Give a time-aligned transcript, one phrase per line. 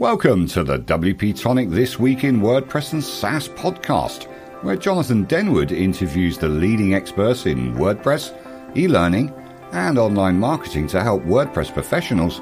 [0.00, 4.24] Welcome to the WP Tonic This Week in WordPress and SaaS podcast,
[4.62, 8.34] where Jonathan Denwood interviews the leading experts in WordPress,
[8.74, 9.30] e learning,
[9.72, 12.40] and online marketing to help WordPress professionals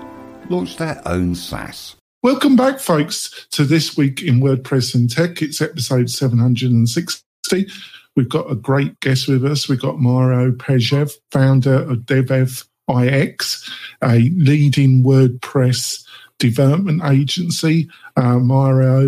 [0.48, 1.96] launch their own SaaS.
[2.22, 5.42] Welcome back, folks, to This Week in WordPress and Tech.
[5.42, 7.66] It's episode 760.
[8.14, 9.68] We've got a great guest with us.
[9.68, 13.70] We've got Mario Peshev, founder of DevEv IX,
[14.04, 16.04] a leading WordPress
[16.38, 17.88] development agency.
[18.16, 18.38] Uh,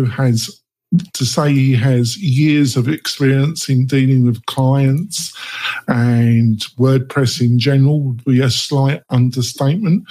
[0.05, 0.61] has
[1.13, 5.33] to say he has years of experience in dealing with clients
[5.87, 10.03] and WordPress in general would be a slight understatement.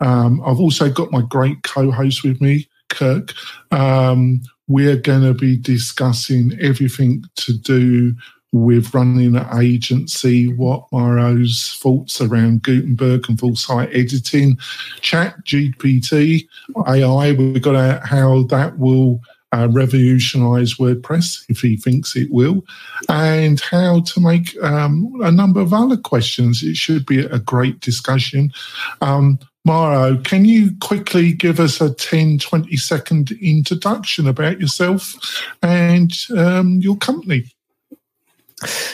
[0.00, 3.34] Um, I've also got my great co-host with me, Kurt.
[3.72, 8.14] Um, we're going to be discussing everything to do
[8.52, 14.58] with running an agency, what Mario's thoughts around Gutenberg and full site editing,
[15.00, 16.46] Chat GPT,
[16.86, 17.32] AI.
[17.32, 19.20] We've got how that will
[19.52, 22.64] uh, revolutionize WordPress if he thinks it will,
[23.08, 26.62] and how to make um, a number of other questions.
[26.62, 28.52] It should be a great discussion.
[29.00, 35.14] Um, Mario, can you quickly give us a 10, 20 second introduction about yourself
[35.62, 37.44] and um, your company?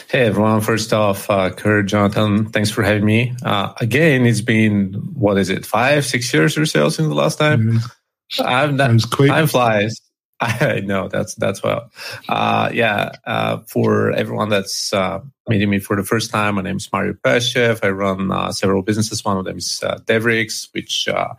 [0.09, 0.61] Hey everyone!
[0.61, 3.35] First off, uh, Kurt, Jonathan, thanks for having me.
[3.43, 7.37] Uh, again, it's been what is it, five, six years or so since the last
[7.37, 7.73] time.
[7.73, 8.41] Mm-hmm.
[8.45, 9.29] I'm that, quick.
[9.29, 9.99] Time flies.
[10.39, 11.91] I know that's that's well.
[12.27, 16.77] Uh, yeah, uh, for everyone that's uh, meeting me for the first time, my name
[16.77, 17.83] is Mario Peshev.
[17.83, 19.25] I run uh, several businesses.
[19.25, 21.33] One of them is uh, Devrix, which uh,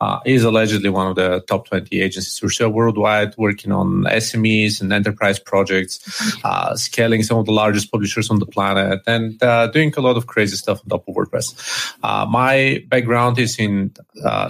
[0.00, 4.80] uh, is allegedly one of the top 20 agencies or so worldwide, working on SMEs
[4.80, 5.98] and enterprise projects,
[6.44, 10.16] uh, scaling some of the largest publishers on the planet, and uh, doing a lot
[10.16, 12.28] of crazy stuff on top of WordPress.
[12.30, 13.92] my background is in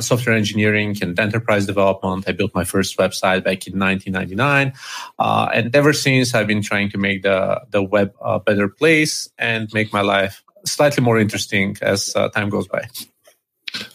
[0.00, 2.24] software engineering and enterprise development.
[2.28, 4.74] I built my first website back in 1999,
[5.18, 9.05] and ever since I've been trying to make the the web a better place
[9.38, 12.88] and make my life slightly more interesting as uh, time goes by.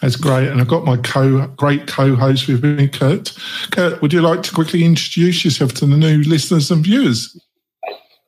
[0.01, 0.47] That's great.
[0.47, 3.33] And I've got my co great co-host with me, Kurt.
[3.71, 7.37] Kurt, would you like to quickly introduce yourself to the new listeners and viewers?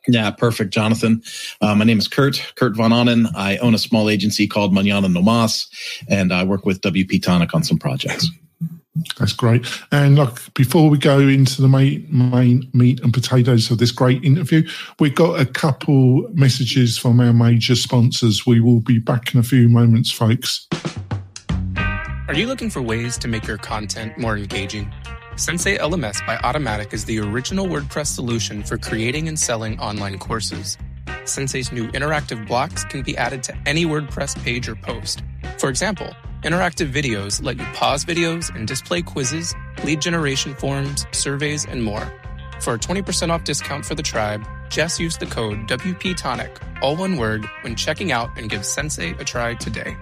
[0.08, 1.22] Yeah, perfect, Jonathan.
[1.62, 3.32] Uh, my name is Kurt, Kurt Von Ahnen.
[3.36, 5.68] I own a small agency called Manana No Mas,
[6.10, 8.30] and I work with WP Tonic on some projects.
[9.18, 9.66] That's great.
[9.92, 14.24] And look, before we go into the main, main meat and potatoes of this great
[14.24, 14.68] interview,
[15.00, 18.46] we've got a couple messages from our major sponsors.
[18.46, 20.68] We will be back in a few moments, folks.
[22.28, 24.92] Are you looking for ways to make your content more engaging?
[25.36, 30.78] Sensei LMS by Automattic is the original WordPress solution for creating and selling online courses.
[31.26, 35.24] Sensei's new interactive blocks can be added to any WordPress page or post.
[35.58, 39.56] For example, Interactive videos let you pause videos and display quizzes,
[39.86, 42.12] lead generation forms, surveys, and more.
[42.60, 47.16] For a 20% off discount for the tribe, just use the code WPTonic, all one
[47.16, 49.96] word, when checking out and give Sensei a try today.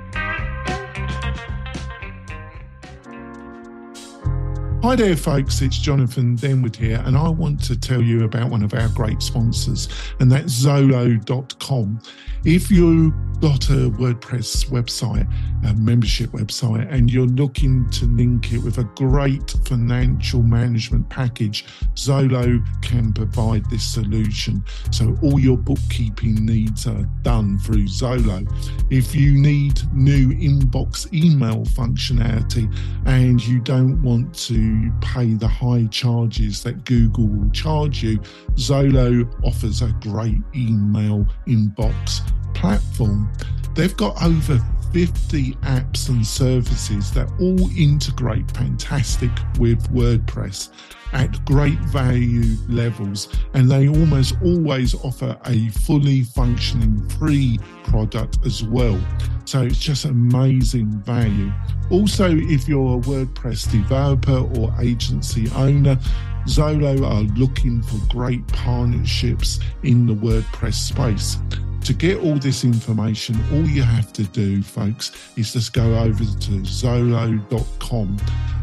[4.82, 5.62] Hi there, folks.
[5.62, 9.22] It's Jonathan Denwood here, and I want to tell you about one of our great
[9.22, 12.02] sponsors, and that's Zoho.com.
[12.44, 15.28] If you've got a WordPress website,
[15.66, 21.66] a membership website, and you're looking to link it with a great financial management package,
[21.96, 24.64] Zoho can provide this solution.
[24.92, 28.48] So all your bookkeeping needs are done through Zoho.
[28.92, 32.72] If you need new inbox email functionality
[33.08, 38.20] and you don't want to pay the high charges that Google will charge you,
[38.54, 42.22] Zoho offers a great email inbox
[42.54, 43.32] platform.
[43.76, 44.60] They've got over
[44.94, 50.70] 50 apps and services that all integrate fantastic with WordPress
[51.14, 58.64] at great value levels, and they almost always offer a fully functioning free product as
[58.64, 59.00] well.
[59.46, 61.52] So it's just amazing value.
[61.90, 65.98] Also, if you're a WordPress developer or agency owner,
[66.46, 71.38] Zoho are looking for great partnerships in the WordPress space.
[71.86, 76.24] To get all this information, all you have to do, folks, is just go over
[76.24, 78.18] to Zoho.com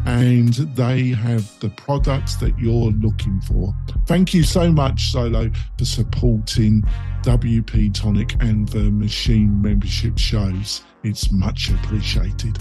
[0.05, 3.75] and they have the products that you're looking for.
[4.05, 6.81] Thank you so much, Zoho, for supporting
[7.23, 10.83] WP Tonic and the Machine membership shows.
[11.03, 12.57] It's much appreciated.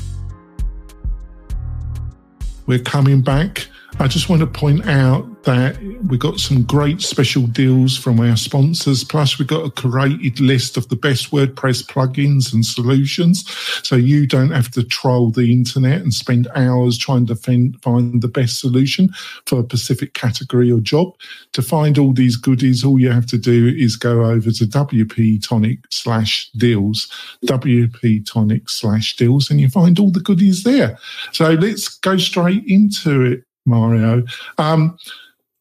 [2.69, 3.67] We're coming back.
[3.99, 5.81] I just want to point out that
[6.11, 9.03] we've got some great special deals from our sponsors.
[9.03, 13.49] Plus, we've got a curated list of the best WordPress plugins and solutions.
[13.83, 18.21] So you don't have to troll the internet and spend hours trying to find, find
[18.21, 19.09] the best solution
[19.47, 21.15] for a specific category or job.
[21.55, 25.43] To find all these goodies, all you have to do is go over to WP
[25.43, 27.11] Tonic slash deals,
[27.47, 30.99] WP Tonic slash deals, and you find all the goodies there.
[31.33, 34.25] So let's go straight into it, Mario.
[34.59, 34.99] Um,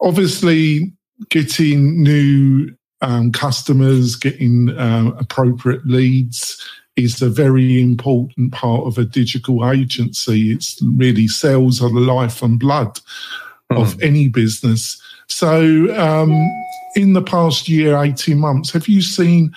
[0.01, 0.91] obviously
[1.29, 6.63] getting new um, customers, getting um, appropriate leads
[6.95, 10.51] is a very important part of a digital agency.
[10.51, 12.99] It's really sales are the life and blood
[13.71, 13.81] mm.
[13.81, 14.99] of any business.
[15.27, 16.33] So, um,
[16.95, 19.53] in the past year, 18 months, have you seen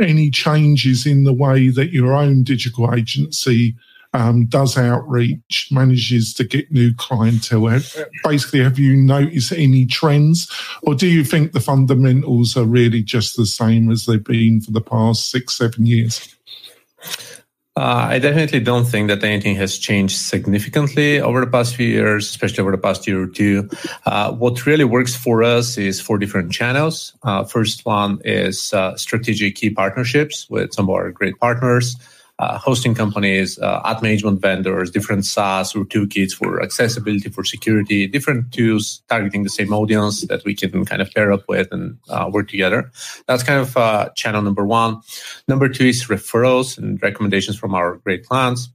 [0.00, 3.74] any changes in the way that your own digital agency
[4.14, 7.80] um, does outreach, manages to get new clientele.
[8.22, 10.50] Basically, have you noticed any trends,
[10.82, 14.70] or do you think the fundamentals are really just the same as they've been for
[14.70, 16.34] the past six, seven years?
[17.76, 22.28] Uh, I definitely don't think that anything has changed significantly over the past few years,
[22.28, 23.68] especially over the past year or two.
[24.06, 27.14] Uh, what really works for us is four different channels.
[27.24, 31.96] Uh, first one is uh, strategic key partnerships with some of our great partners
[32.44, 38.06] uh, hosting companies, uh, ad management vendors, different SaaS or toolkits for accessibility, for security,
[38.06, 41.98] different tools targeting the same audience that we can kind of pair up with and
[42.08, 42.90] uh, work together.
[43.26, 45.00] That's kind of uh, channel number one.
[45.48, 48.68] Number two is referrals and recommendations from our great clients.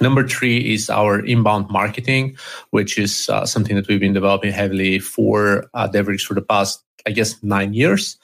[0.00, 2.36] Number three is our inbound marketing,
[2.70, 6.82] which is uh, something that we've been developing heavily for uh, Devrix for the past
[7.06, 8.18] I guess, nine years.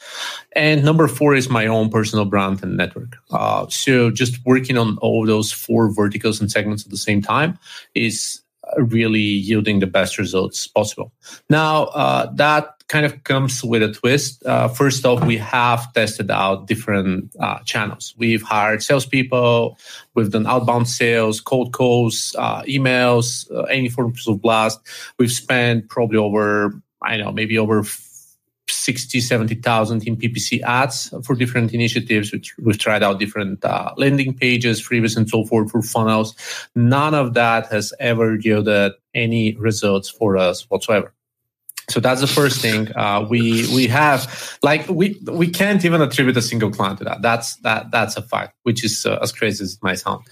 [0.52, 3.16] And number four is my own personal brand and network.
[3.30, 7.58] Uh, so just working on all those four verticals and segments at the same time
[7.94, 8.42] is
[8.76, 11.12] really yielding the best results possible.
[11.48, 14.44] Now, uh, that kind of comes with a twist.
[14.44, 18.14] Uh, first off, we have tested out different uh, channels.
[18.18, 19.78] We've hired salespeople,
[20.14, 24.80] we've done outbound sales, cold calls, uh, emails, uh, any forms of blast.
[25.18, 27.84] We've spent probably over, I don't know, maybe over
[28.68, 32.32] 60, 70,000 in PPC ads for different initiatives.
[32.32, 36.34] Which we've tried out different uh, landing pages, freebies, and so forth for funnels.
[36.74, 41.12] None of that has ever yielded any results for us whatsoever.
[41.90, 42.88] So that's the first thing.
[42.96, 47.20] Uh, we we have like we we can't even attribute a single client to that.
[47.20, 50.24] That's that that's a fact, which is uh, as crazy as it might sound.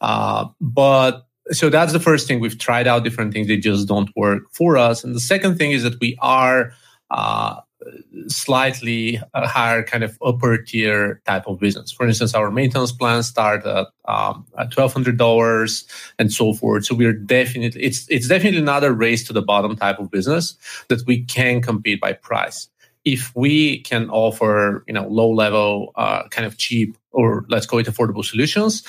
[0.00, 2.40] Uh, but so that's the first thing.
[2.40, 5.02] We've tried out different things; they just don't work for us.
[5.02, 6.72] And the second thing is that we are
[7.10, 7.60] uh,
[8.26, 11.92] slightly higher kind of upper tier type of business.
[11.92, 15.86] For instance, our maintenance plans start at, um, at twelve hundred dollars
[16.18, 16.86] and so forth.
[16.86, 20.56] So we're definitely it's it's definitely not a race to the bottom type of business
[20.88, 22.68] that we can compete by price.
[23.04, 27.78] If we can offer you know low level uh, kind of cheap or let's call
[27.78, 28.82] it affordable solutions,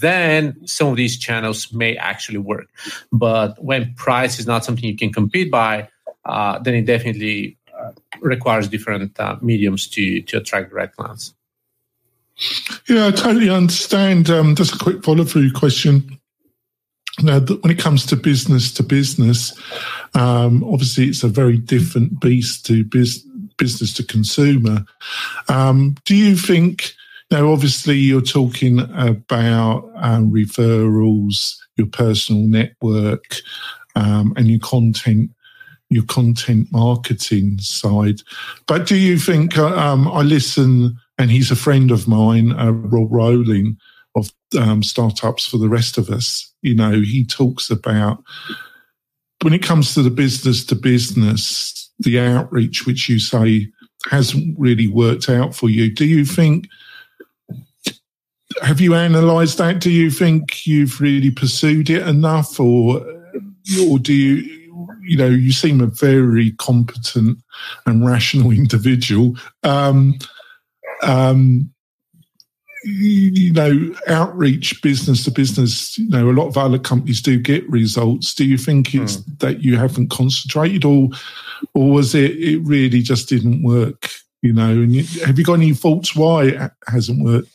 [0.00, 2.68] then some of these channels may actually work.
[3.12, 5.88] But when price is not something you can compete by,
[6.24, 7.58] uh, then it definitely
[8.20, 11.34] requires different uh, mediums to to attract the right clients.
[12.88, 14.28] Yeah, I totally understand.
[14.28, 16.18] Um, just a quick follow through question.
[17.22, 19.58] Now, when it comes to business to business,
[20.14, 23.24] um, obviously it's a very different beast to biz-
[23.56, 24.84] business to consumer.
[25.48, 26.92] Um, do you think?
[27.30, 33.24] Now, obviously, you're talking about um, referrals, your personal network,
[33.96, 35.30] um, and your content
[35.88, 38.20] your content marketing side.
[38.66, 42.72] But do you think uh, um, I listen, and he's a friend of mine, uh,
[42.72, 43.76] Rob Walling
[44.16, 46.52] of um, Startups for the Rest of Us.
[46.62, 48.22] You know, he talks about
[49.42, 53.68] when it comes to the business to business, the outreach, which you say
[54.10, 55.92] hasn't really worked out for you.
[55.92, 56.68] Do you think?
[58.62, 59.80] Have you analysed that?
[59.80, 63.04] Do you think you've really pursued it enough, or
[63.86, 64.65] or do you
[65.02, 67.38] you know, you seem a very competent
[67.86, 69.36] and rational individual.
[69.62, 70.18] Um,
[71.02, 71.70] um,
[72.84, 77.68] you know, outreach business to business, you know, a lot of other companies do get
[77.68, 78.32] results.
[78.32, 79.38] Do you think it's mm.
[79.40, 81.08] that you haven't concentrated or,
[81.74, 84.08] or was it, it really just didn't work?
[84.42, 87.48] You know, and you, have you got any thoughts why it hasn't worked?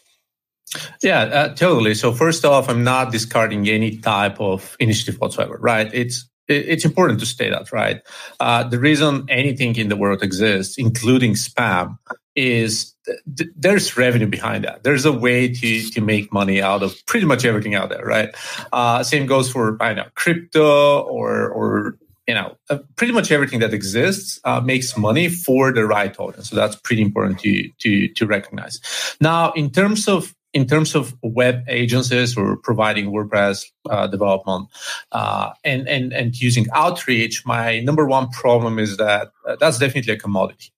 [1.01, 1.93] Yeah, uh, totally.
[1.95, 5.89] So first off, I'm not discarding any type of initiative whatsoever, right?
[5.93, 8.01] It's it's important to state that, right?
[8.39, 11.98] Uh, the reason anything in the world exists, including spam,
[12.36, 12.93] is
[13.38, 14.83] th- there's revenue behind that.
[14.83, 18.29] There's a way to to make money out of pretty much everything out there, right?
[18.71, 23.60] Uh, same goes for I know crypto or or you know, uh, pretty much everything
[23.60, 26.50] that exists uh, makes money for the right audience.
[26.50, 28.79] So that's pretty important to to to recognize.
[29.19, 34.67] Now, in terms of in terms of web agencies or providing WordPress uh, development
[35.12, 40.13] uh, and, and, and using outreach, my number one problem is that uh, that's definitely
[40.13, 40.72] a commodity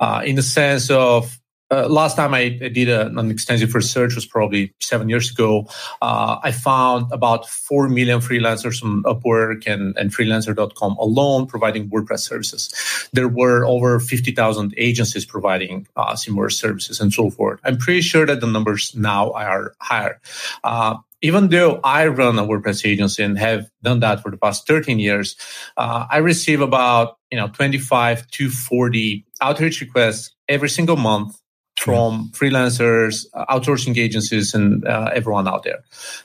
[0.00, 1.38] uh, in the sense of
[1.72, 5.66] uh, last time I, did a, an extensive research was probably seven years ago.
[6.02, 12.20] Uh, I found about 4 million freelancers on Upwork and, and freelancer.com alone providing WordPress
[12.20, 13.08] services.
[13.14, 17.58] There were over 50,000 agencies providing uh, similar services and so forth.
[17.64, 20.20] I'm pretty sure that the numbers now are higher.
[20.62, 24.66] Uh, even though I run a WordPress agency and have done that for the past
[24.66, 25.36] 13 years,
[25.76, 31.41] uh, I receive about you know 25 to 40 outreach requests every single month
[31.82, 35.80] from freelancers, uh, outsourcing agencies, and uh, everyone out there.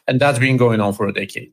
[0.07, 1.51] And that's been going on for a decade.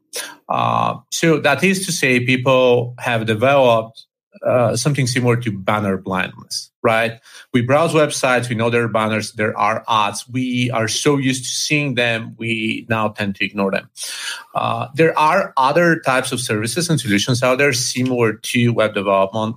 [0.48, 4.04] Uh, so that is to say, people have developed
[4.44, 7.18] uh, something similar to banner blindness, right?
[7.54, 10.28] We browse websites, we know there are banners, there are ads.
[10.28, 13.88] We are so used to seeing them, we now tend to ignore them.
[14.54, 19.56] Uh, there are other types of services and solutions out there similar to web development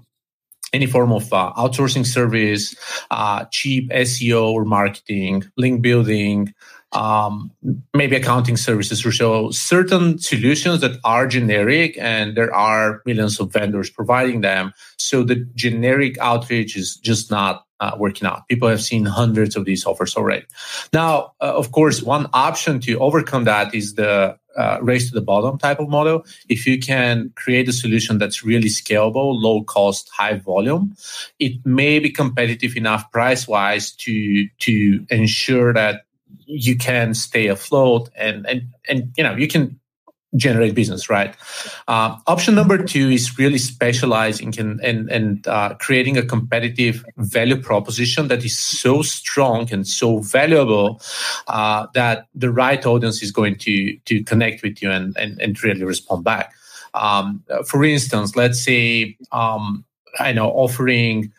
[0.73, 2.75] any form of uh, outsourcing service,
[3.11, 6.53] uh, cheap SEO or marketing, link building,
[6.93, 7.51] um,
[7.93, 9.51] maybe accounting services or so.
[9.51, 14.73] Certain solutions that are generic, and there are millions of vendors providing them.
[14.97, 18.47] So the generic outreach is just not uh, working out.
[18.47, 20.45] People have seen hundreds of these offers already.
[20.93, 25.21] Now, uh, of course, one option to overcome that is the uh, race to the
[25.21, 26.25] bottom type of model.
[26.49, 30.95] If you can create a solution that's really scalable, low cost, high volume,
[31.37, 36.06] it may be competitive enough price wise to to ensure that
[36.47, 39.79] you can stay afloat and and and you know you can
[40.35, 41.35] generate business, right?
[41.87, 47.59] Uh, option number two is really specializing in and and uh, creating a competitive value
[47.61, 51.01] proposition that is so strong and so valuable
[51.47, 55.63] uh, that the right audience is going to to connect with you and and, and
[55.63, 56.53] really respond back.
[56.93, 59.85] Um, for instance, let's say um,
[60.19, 61.31] I know offering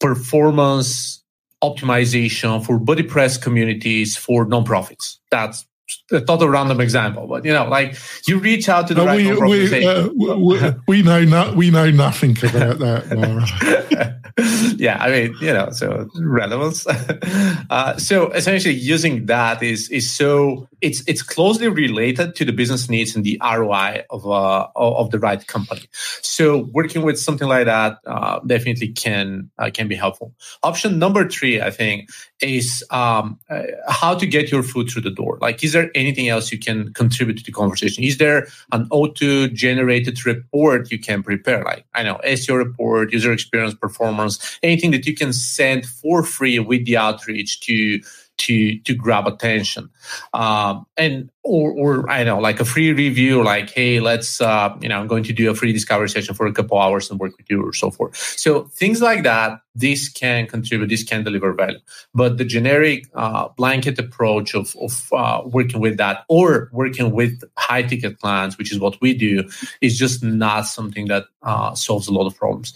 [0.00, 1.23] performance
[1.64, 5.18] optimization for BuddyPress communities for nonprofits.
[5.30, 5.66] That's
[6.10, 9.68] a total random example, but you know, like you reach out to the right we,
[9.68, 14.20] we, uh, we, we, know not, we know nothing about that.
[14.78, 16.86] yeah, I mean, you know, so relevance.
[17.70, 22.88] uh, so essentially, using that is is so it's it's closely related to the business
[22.88, 25.82] needs and the ROI of uh, of the right company.
[26.22, 30.34] So working with something like that uh, definitely can uh, can be helpful.
[30.62, 32.10] Option number three, I think,
[32.40, 35.38] is um, uh, how to get your food through the door.
[35.40, 38.02] Like, is there anything else you can contribute to the conversation?
[38.02, 41.62] Is there an auto generated report you can prepare?
[41.62, 46.58] Like, I know SEO report, user experience performance anything that you can send for free
[46.58, 48.00] with the outreach to
[48.38, 49.90] to to grab attention.
[50.32, 54.88] Um, and or or i know like a free review like hey let's uh, you
[54.88, 57.36] know i'm going to do a free discovery session for a couple hours and work
[57.36, 58.16] with you or so forth.
[58.16, 61.78] So things like that this can contribute this can deliver value.
[62.14, 67.42] But the generic uh, blanket approach of, of uh, working with that or working with
[67.58, 69.48] high ticket clients which is what we do
[69.80, 72.72] is just not something that uh, solves a lot of problems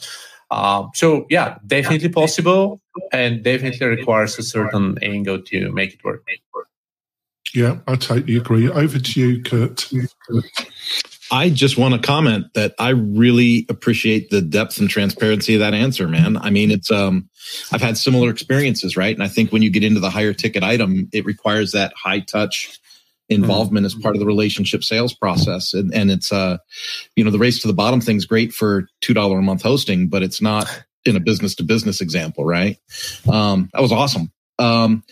[0.50, 2.81] um, so yeah, definitely possible,
[3.12, 6.25] and definitely requires a certain angle to make it work.
[7.55, 8.69] Yeah, I totally agree.
[8.69, 9.90] Over to you, Kurt.
[11.31, 15.75] I just want to comment that I really appreciate the depth and transparency of that
[15.75, 16.38] answer, man.
[16.38, 17.28] I mean, it's um
[17.73, 19.14] I've had similar experiences, right?
[19.14, 22.21] And I think when you get into the higher ticket item, it requires that high
[22.21, 22.78] touch
[23.28, 23.99] involvement mm-hmm.
[23.99, 25.75] as part of the relationship sales process.
[25.75, 26.58] And, and it's, uh,
[27.14, 30.23] you know, the race to the bottom thing's great for $2 a month hosting, but
[30.23, 32.78] it's not in a business to business example, right?
[33.30, 34.32] Um, that was awesome.
[34.58, 35.04] Um,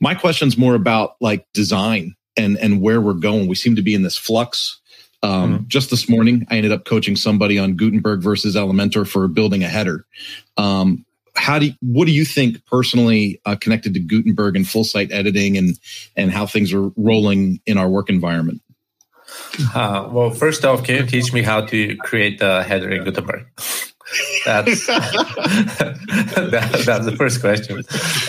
[0.00, 3.48] my question's more about like design and, and where we're going.
[3.48, 4.80] We seem to be in this flux.
[5.22, 5.68] Um, mm-hmm.
[5.68, 9.68] Just this morning, I ended up coaching somebody on Gutenberg versus Elementor for building a
[9.68, 10.04] header.
[10.58, 11.05] Um,
[11.36, 15.12] how do you, what do you think personally uh, connected to Gutenberg and full site
[15.12, 15.78] editing and
[16.16, 18.62] and how things are rolling in our work environment?
[19.74, 23.46] Uh, well, first off, can you teach me how to create a header in Gutenberg?
[24.44, 27.78] That's that, that's the first question,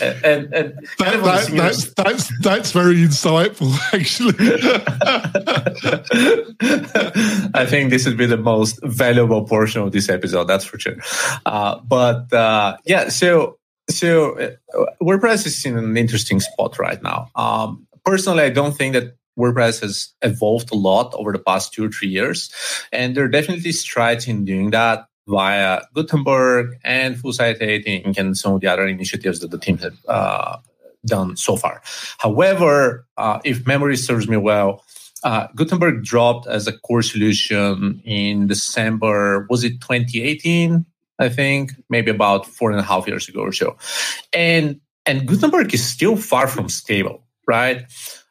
[0.01, 4.33] and, and that, that, that's that's that's very insightful, actually.
[7.53, 10.45] I think this would be the most valuable portion of this episode.
[10.45, 10.97] That's for sure.
[11.45, 14.55] Uh, but uh, yeah, so so uh,
[14.99, 17.29] WordPress is in an interesting spot right now.
[17.35, 21.85] Um, personally, I don't think that WordPress has evolved a lot over the past two
[21.85, 22.51] or three years,
[22.91, 28.37] and there are definitely strides in doing that via Gutenberg and full site editing and
[28.37, 30.57] some of the other initiatives that the team have uh,
[31.05, 31.81] done so far.
[32.17, 34.83] However, uh, if memory serves me well,
[35.23, 40.85] uh, Gutenberg dropped as a core solution in December, was it 2018?
[41.19, 43.75] I think maybe about four and a half years ago or so.
[44.33, 47.85] And and Gutenberg is still far from stable, right?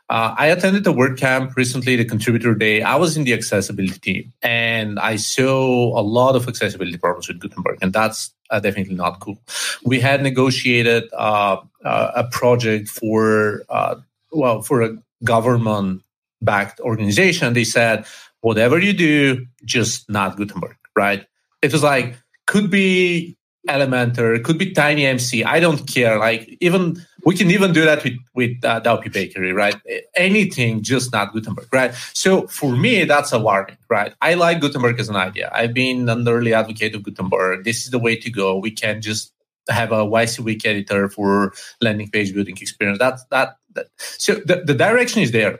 [0.09, 2.83] Uh, I attended the WordCamp recently, the contributor day.
[2.83, 7.41] I was in the accessibility team and I saw a lot of accessibility problems with
[7.41, 9.39] Gutenberg, and that's uh, definitely not cool.
[9.85, 13.97] We had negotiated uh, uh a project for, uh,
[14.31, 16.03] well, for a government
[16.41, 17.55] backed organization.
[17.55, 18.07] They said,
[18.43, 21.27] whatever you do, just not Gutenberg, right?
[21.63, 22.15] It was like,
[22.47, 23.37] could be
[23.67, 25.45] Elementor, could be TinyMCE.
[25.45, 26.19] I don't care.
[26.19, 28.81] Like even we can even do that with with uh,
[29.13, 29.75] Bakery, right?
[30.15, 31.93] Anything, just not Gutenberg, right?
[32.15, 34.15] So for me, that's a warning, right?
[34.23, 35.51] I like Gutenberg as an idea.
[35.53, 37.65] I've been an early advocate of Gutenberg.
[37.65, 38.57] This is the way to go.
[38.57, 39.33] We can just
[39.69, 43.01] have a WYSIWYG editor for landing page building experience.
[43.01, 43.57] That's that.
[43.75, 43.87] that.
[43.99, 45.59] So the, the direction is there,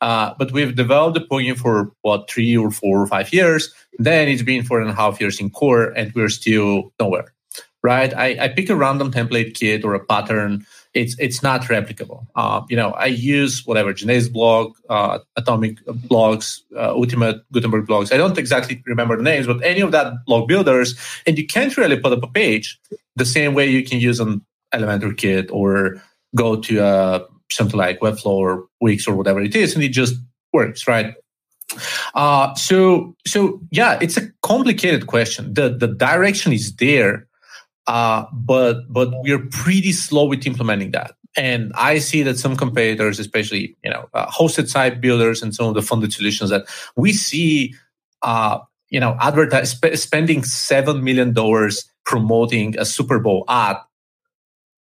[0.00, 3.74] uh, but we've developed the plugin for what three or four or five years.
[3.98, 7.34] Then it's been four and a half years in core, and we're still nowhere.
[7.82, 8.12] Right?
[8.12, 10.66] I, I pick a random template kit or a pattern.
[10.94, 12.26] It's it's not replicable.
[12.34, 18.12] Uh, you know, I use whatever Genesis Blocks, uh, Atomic Blocks, uh, Ultimate Gutenberg blogs.
[18.12, 21.76] I don't exactly remember the names, but any of that blog builders, and you can't
[21.76, 22.80] really put up a page
[23.14, 24.44] the same way you can use an
[24.74, 26.02] Elementor kit or
[26.34, 30.14] go to uh, something like Webflow or Wix or whatever it is, and it just
[30.52, 31.14] works, right?
[32.14, 35.52] Uh, so, so yeah, it's a complicated question.
[35.52, 37.27] The the direction is there,
[37.88, 41.14] uh, but but we're pretty slow with implementing that.
[41.36, 45.66] And I see that some competitors, especially you know uh, hosted site builders and some
[45.66, 46.66] of the funded solutions, that
[46.96, 47.74] we see,
[48.22, 53.78] uh, you know, advertise sp- spending seven million dollars promoting a Super Bowl ad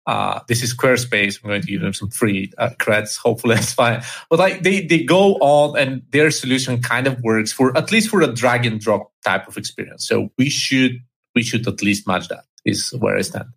[0.07, 1.39] uh, this is Squarespace.
[1.41, 3.17] I'm going to give them some free uh, credits.
[3.17, 4.01] Hopefully that's fine.
[4.29, 8.09] But like they, they go on and their solution kind of works for at least
[8.09, 10.07] for a drag and drop type of experience.
[10.07, 10.99] So we should,
[11.35, 13.49] we should at least match that is where I stand.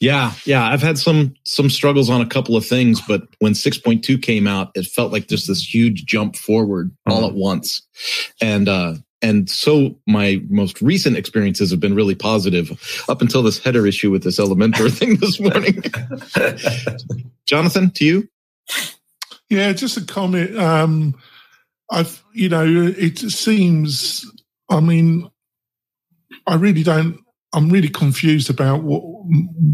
[0.00, 4.20] Yeah, yeah, I've had some some struggles on a couple of things, but when 6.2
[4.20, 7.26] came out, it felt like just this huge jump forward all mm-hmm.
[7.26, 7.82] at once.
[8.40, 13.62] And uh and so my most recent experiences have been really positive up until this
[13.62, 15.80] header issue with this Elementor thing this morning.
[17.46, 18.28] Jonathan, to you?
[19.48, 20.58] Yeah, just a comment.
[20.58, 21.14] Um,
[21.90, 24.28] I've, you know, it seems,
[24.68, 25.30] I mean,
[26.46, 27.20] I really don't
[27.54, 29.02] I'm really confused about what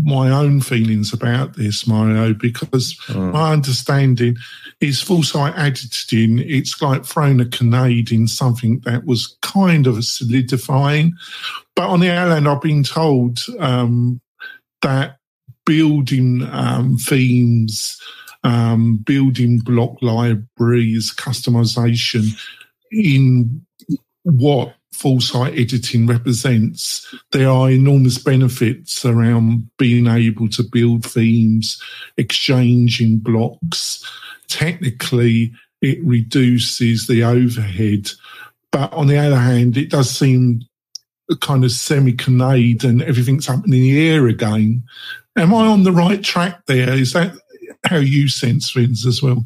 [0.03, 3.33] my own feelings about this, Mario, because mm.
[3.33, 4.37] my understanding
[4.81, 6.41] is full site editing.
[6.41, 11.13] It's like throwing a grenade in something that was kind of solidifying.
[11.77, 14.21] But on the other hand, I've been told um,
[14.83, 15.19] that
[15.65, 18.01] building um, themes,
[18.43, 22.37] um, building block libraries, customization
[22.91, 23.65] in
[24.25, 31.81] what full site editing represents, there are enormous benefits around being able to build themes,
[32.17, 34.05] exchanging blocks.
[34.49, 38.11] Technically, it reduces the overhead.
[38.73, 40.63] But on the other hand, it does seem
[41.41, 44.83] kind of semi canade and everything's up in the air again.
[45.37, 46.93] Am I on the right track there?
[46.93, 47.35] Is that
[47.85, 49.45] how you sense things as well?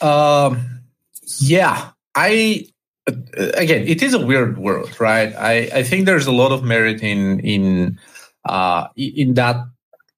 [0.00, 0.82] Um,
[1.38, 2.66] yeah, I
[3.06, 5.34] again, it is a weird world, right?
[5.36, 7.98] I, I think there's a lot of merit in in
[8.44, 9.56] uh, in that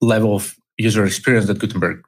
[0.01, 2.05] level of user experience that Gutenberg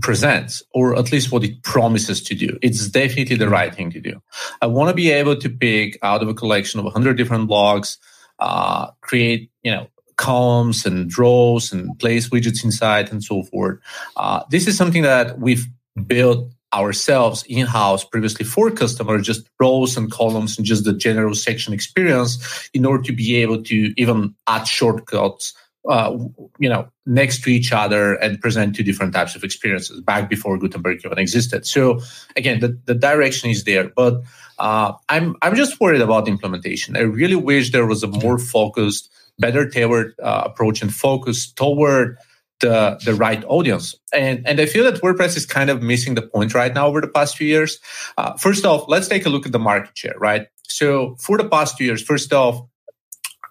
[0.00, 2.58] presents, or at least what it promises to do.
[2.62, 4.20] It's definitely the right thing to do.
[4.60, 7.98] I want to be able to pick out of a collection of 100 different blogs,
[8.40, 13.78] uh, create, you know, columns and rows and place widgets inside and so forth.
[14.16, 15.66] Uh, this is something that we've
[16.06, 21.72] built ourselves in-house previously for customers just rows and columns and just the general section
[21.72, 25.54] experience in order to be able to even add shortcuts
[25.88, 26.16] uh,
[26.58, 30.58] you know next to each other and present two different types of experiences back before
[30.58, 31.66] gutenberg even existed.
[31.66, 32.00] So
[32.36, 34.22] again the, the direction is there but
[34.58, 36.96] uh, i'm i'm just worried about implementation.
[36.96, 42.16] I really wish there was a more focused better tailored uh, approach and focus toward
[42.64, 43.94] the the right audience.
[44.12, 47.00] And and I feel that WordPress is kind of missing the point right now over
[47.00, 47.78] the past few years.
[48.16, 50.46] Uh, first off, let's take a look at the market share, right?
[50.68, 52.56] So for the past two years, first off,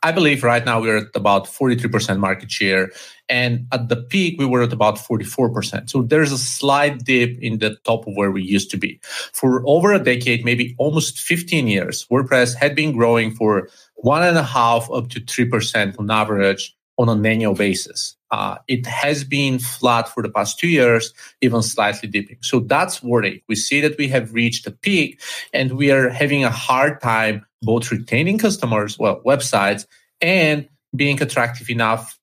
[0.06, 2.92] I believe right now we're at about 43% market share.
[3.30, 5.90] And at the peak, we were at about 44%.
[5.90, 9.00] So there's a slight dip in the top of where we used to be.
[9.32, 14.38] For over a decade, maybe almost 15 years, WordPress had been growing for one and
[14.38, 18.16] a half up to 3% on average on an annual basis.
[18.32, 22.38] Uh, it has been flat for the past two years, even slightly dipping.
[22.42, 23.42] So that's worrying.
[23.48, 25.22] We see that we have reached a peak
[25.54, 29.86] and we are having a hard time both retaining customers, well, websites,
[30.22, 32.20] and being attractive enough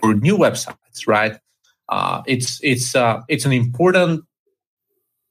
[0.00, 1.38] for new websites, right?
[1.88, 4.24] Uh, it's it's uh, it's an important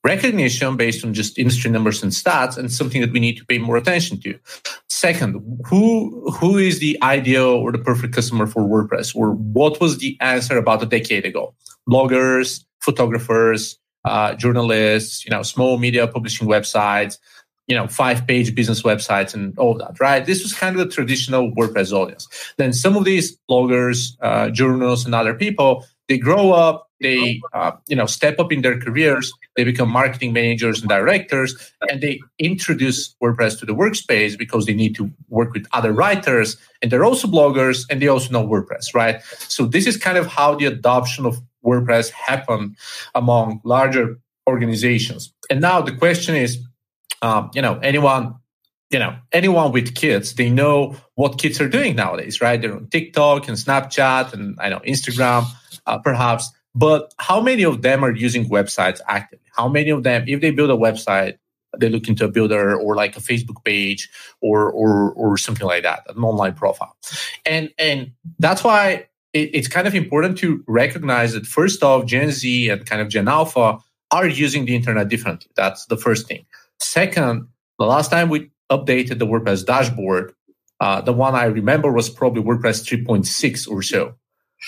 [0.06, 3.58] recognition based on just industry numbers and stats, and something that we need to pay
[3.58, 4.32] more attention to.
[4.88, 5.32] Second,
[5.66, 10.16] who who is the ideal or the perfect customer for WordPress, or what was the
[10.22, 11.54] answer about a decade ago?
[11.90, 17.18] Bloggers, photographers, uh, journalists, you know, small media publishing websites,
[17.68, 20.26] you know, five page business websites and all that, right?
[20.26, 22.28] This was kind of the traditional WordPress audience.
[22.58, 27.72] Then some of these bloggers, uh, journalists, and other people, they grow up, they, uh,
[27.88, 32.20] you know, step up in their careers, they become marketing managers and directors, and they
[32.40, 37.06] introduce WordPress to the workspace because they need to work with other writers, and they're
[37.06, 39.22] also bloggers, and they also know WordPress, right?
[39.40, 42.78] So this is kind of how the adoption of WordPress happened
[43.14, 45.34] among larger organizations.
[45.50, 46.60] And now the question is,
[47.22, 48.36] um, you know, anyone,
[48.92, 52.62] you know, anyone with kids, they know what kids are doing nowadays, right?
[52.62, 55.46] They're on TikTok and Snapchat and I know Instagram,
[55.86, 56.52] uh, perhaps.
[56.74, 59.46] But how many of them are using websites actively?
[59.56, 61.38] How many of them, if they build a website,
[61.78, 64.10] they look into a builder or like a Facebook page
[64.42, 66.96] or or or something like that, an online profile,
[67.46, 72.32] and and that's why it, it's kind of important to recognize that first off, Gen
[72.32, 73.80] Z and kind of Gen Alpha
[74.12, 75.52] are using the internet differently.
[75.56, 76.46] That's the first thing.
[76.80, 77.48] Second,
[77.80, 80.34] the last time we updated the WordPress dashboard,
[80.80, 84.16] uh, the one I remember was probably WordPress 3.6 or so.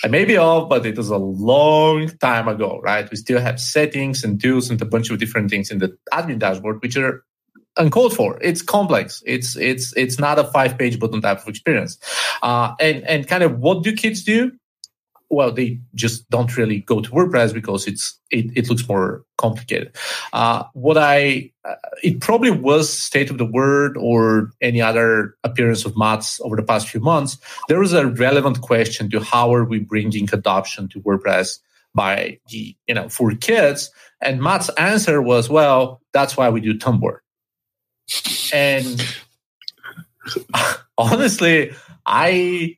[0.04, 3.10] I may be off, but it was a long time ago, right?
[3.10, 6.38] We still have settings and tools and a bunch of different things in the admin
[6.38, 7.24] dashboard, which are
[7.76, 8.38] uncalled for.
[8.40, 9.22] It's complex.
[9.26, 11.98] It's it's it's not a five page button type of experience.
[12.42, 14.52] Uh, and and kind of what do kids do?
[15.30, 19.94] Well, they just don't really go to WordPress because it's it, it looks more complicated.
[20.32, 25.84] Uh, what I uh, it probably was state of the word or any other appearance
[25.84, 27.36] of Mats over the past few months.
[27.68, 31.58] There was a relevant question to how are we bringing adoption to WordPress
[31.94, 36.74] by the you know for kids, and Matt's answer was, well, that's why we do
[36.74, 37.18] Tumblr.
[38.52, 39.04] And
[40.98, 41.72] honestly,
[42.06, 42.77] I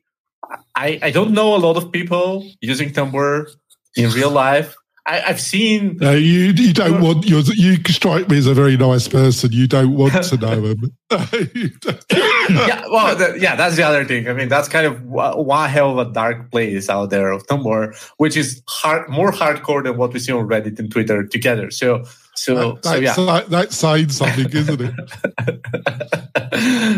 [0.81, 3.47] I, I don't know a lot of people using Tumblr
[3.95, 4.75] in real life.
[5.05, 5.97] I, have seen.
[5.97, 9.51] No, you you don't want you you strike me as a very nice person.
[9.51, 10.95] You don't want to know him.
[11.11, 14.27] yeah, well, the, yeah, that's the other thing.
[14.27, 18.11] I mean, that's kind of one hell of a dark place out there of Tumblr,
[18.17, 21.69] which is hard, more hardcore than what we see on Reddit and Twitter together.
[21.71, 24.93] So, so, that, so yeah, that's saying something, isn't it?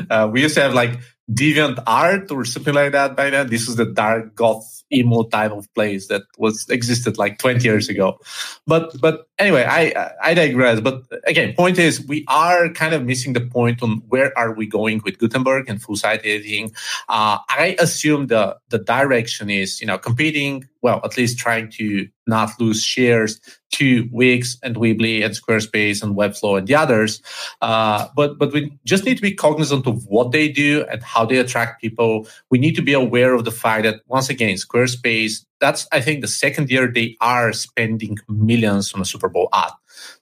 [0.09, 0.99] uh, we used to have like
[1.31, 3.49] deviant art or something like that by then.
[3.49, 7.89] This is the dark goth emo type of place that was existed like 20 years
[7.89, 8.19] ago.
[8.67, 10.81] But but anyway, I I digress.
[10.81, 14.67] But again, point is we are kind of missing the point on where are we
[14.67, 16.71] going with Gutenberg and full site editing.
[17.09, 22.07] Uh, I assume the the direction is you know competing well, at least trying to
[22.27, 23.39] not lose shares
[23.71, 27.21] to Wix and Weebly and Squarespace and Webflow and the others.
[27.61, 31.25] Uh, but but we just need to be cognizant of what they do and how
[31.25, 32.27] they attract people.
[32.51, 35.45] We need to be aware of the fact that once again, Squarespace.
[35.59, 39.71] That's I think the second year they are spending millions on a Super Bowl ad.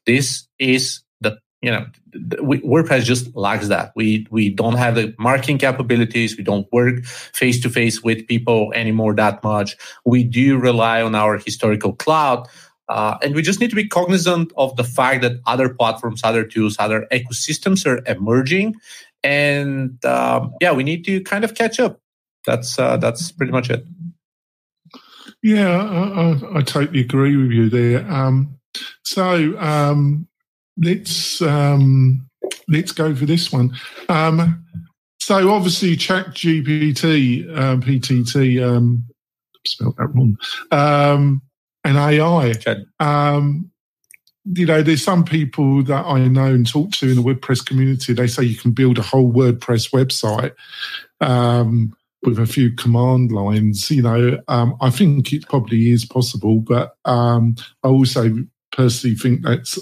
[0.05, 1.01] This is
[1.61, 3.93] you know WordPress just lacks that.
[3.95, 6.37] We we don't have the marketing capabilities.
[6.37, 9.77] We don't work face to face with people anymore that much.
[10.05, 12.47] We do rely on our historical cloud,
[12.89, 16.43] uh, and we just need to be cognizant of the fact that other platforms, other
[16.43, 18.75] tools, other ecosystems are emerging,
[19.23, 21.99] and um, yeah, we need to kind of catch up.
[22.45, 23.85] That's uh, that's pretty much it.
[25.43, 28.11] Yeah, I, I, I totally agree with you there.
[28.11, 28.59] Um,
[29.03, 30.27] so um,
[30.77, 32.27] let's um,
[32.67, 33.75] let's go for this one.
[34.09, 34.65] Um,
[35.19, 39.05] so obviously, Chat GPT, um, PTT, um,
[39.65, 40.37] spelled that wrong,
[40.71, 41.41] um,
[41.83, 42.53] and AI.
[42.99, 43.71] Um,
[44.45, 48.13] you know, there's some people that I know and talk to in the WordPress community.
[48.13, 50.53] They say you can build a whole WordPress website
[51.21, 53.91] um, with a few command lines.
[53.91, 58.35] You know, um, I think it probably is possible, but um, I also
[58.71, 59.77] personally think that's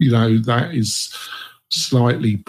[0.00, 1.14] you know, that is
[1.70, 2.42] slightly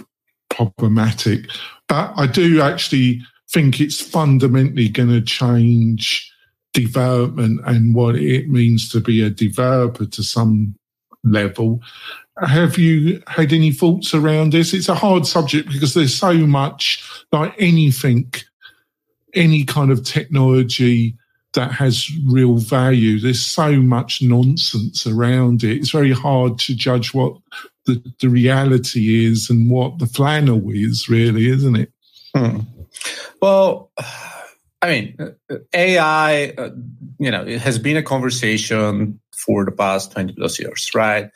[0.49, 1.45] problematic.
[1.87, 6.31] But I do actually think it's fundamentally going to change
[6.73, 10.73] development and what it means to be a developer to some
[11.23, 11.81] level.
[12.41, 14.73] Have you had any thoughts around this?
[14.73, 18.33] It's a hard subject because there's so much, like anything,
[19.33, 21.17] any kind of technology
[21.53, 23.19] that has real value.
[23.19, 25.77] There's so much nonsense around it.
[25.77, 27.37] It's very hard to judge what
[27.85, 31.91] the, the reality is and what the flannel is, really, isn't it?
[32.35, 32.59] Hmm.
[33.41, 33.91] Well,
[34.81, 35.17] I mean,
[35.73, 36.69] AI, uh,
[37.19, 41.29] you know, it has been a conversation for the past 20 plus years, right?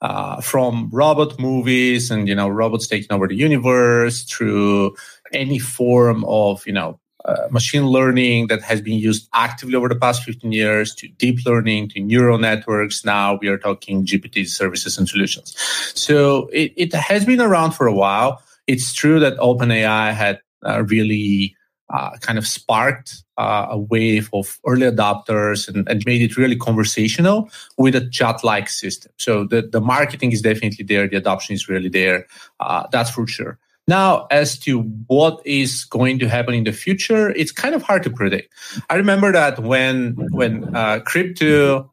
[0.00, 4.94] Uh, from robot movies and, you know, robots taking over the universe through
[5.32, 9.96] any form of, you know, uh, machine learning that has been used actively over the
[9.96, 13.04] past 15 years to deep learning to neural networks.
[13.04, 15.54] Now we are talking GPT services and solutions.
[15.94, 18.42] So it, it has been around for a while.
[18.66, 21.56] It's true that OpenAI had uh, really
[21.92, 26.56] uh, kind of sparked uh, a wave of early adopters and, and, made it really
[26.56, 29.12] conversational with a chat-like system.
[29.18, 31.06] So the, the marketing is definitely there.
[31.06, 32.26] The adoption is really there.
[32.60, 33.58] Uh, that's for sure.
[33.88, 38.02] Now, as to what is going to happen in the future, it's kind of hard
[38.04, 38.52] to predict.
[38.88, 41.92] I remember that when when uh, crypto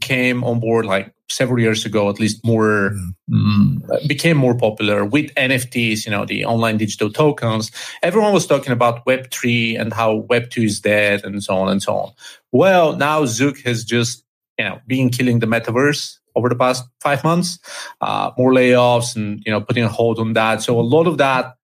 [0.00, 2.94] came on board, like several years ago, at least more
[3.30, 7.70] mm, became more popular with NFTs, you know, the online digital tokens.
[8.02, 11.70] Everyone was talking about Web three and how Web two is dead, and so on
[11.70, 12.12] and so on.
[12.52, 14.24] Well, now Zuck has just
[14.58, 17.58] you know been killing the metaverse over the past five months,
[18.00, 20.62] uh, more layoffs and you know putting a hold on that.
[20.62, 21.54] So a lot of that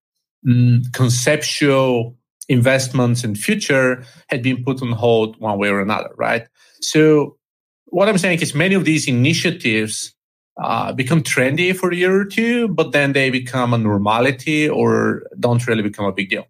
[0.47, 2.15] mm, conceptual
[2.49, 6.47] investments in future had been put on hold one way or another, right?
[6.81, 7.37] So
[7.85, 10.13] what I'm saying is many of these initiatives
[10.61, 15.23] uh, become trendy for a year or two, but then they become a normality or
[15.39, 16.45] don't really become a big deal.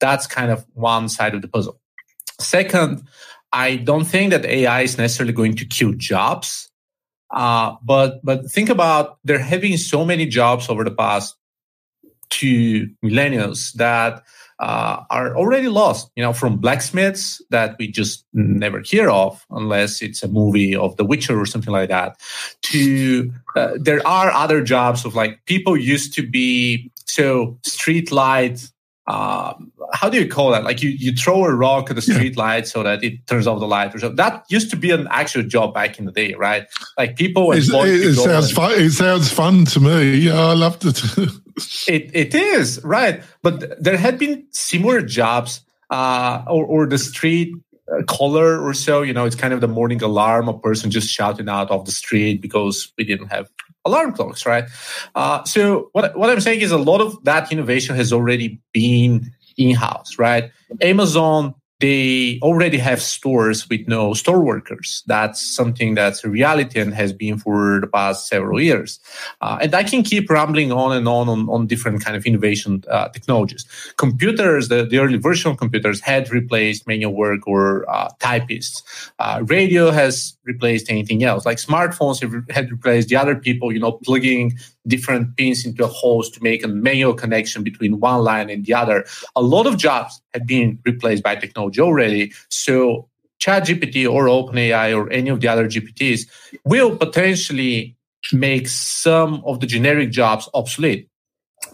[0.00, 1.80] That's kind of one side of the puzzle.
[2.40, 3.02] Second,
[3.52, 6.70] I don't think that AI is necessarily going to kill jobs.
[7.34, 11.34] Uh, but but think about there been so many jobs over the past
[12.30, 14.22] two millennials that
[14.60, 16.10] uh, are already lost.
[16.14, 20.96] You know, from blacksmiths that we just never hear of unless it's a movie of
[20.96, 22.20] The Witcher or something like that.
[22.70, 28.70] To uh, there are other jobs of like people used to be so street light
[29.06, 30.64] um, how do you call that?
[30.64, 32.42] Like you, you throw a rock at the street yeah.
[32.42, 34.08] light so that it turns off the light or so.
[34.08, 36.66] That used to be an actual job back in the day, right?
[36.96, 37.52] Like people.
[37.52, 38.72] It, it sounds fun.
[38.72, 40.16] It sounds fun to me.
[40.16, 41.02] Yeah, I loved it.
[41.86, 47.54] it it is right, but there had been similar jobs, uh, or or the street
[47.92, 49.02] uh, caller or so.
[49.02, 51.92] You know, it's kind of the morning alarm, a person just shouting out of the
[51.92, 53.50] street because we didn't have
[53.84, 54.64] alarm clocks, right?
[55.14, 59.30] Uh, so what, what I'm saying is a lot of that innovation has already been
[59.56, 60.50] in-house, right?
[60.80, 65.02] Amazon they already have stores with no store workers.
[65.06, 68.98] That's something that's a reality and has been for the past several years.
[69.42, 72.84] Uh, and I can keep rambling on and on on, on different kind of innovation
[72.88, 73.66] uh, technologies.
[73.98, 78.82] Computers, the, the early version of computers had replaced manual work or uh, typists.
[79.18, 81.44] Uh, radio has replaced anything else.
[81.44, 85.88] Like smartphones have, had replaced the other people, you know, plugging different pins into a
[85.88, 89.04] host to make a manual connection between one line and the other.
[89.36, 92.32] A lot of jobs have been replaced by technology already.
[92.48, 93.08] So
[93.40, 96.26] ChatGPT or OpenAI or any of the other GPTs
[96.64, 97.96] will potentially
[98.32, 101.08] make some of the generic jobs obsolete.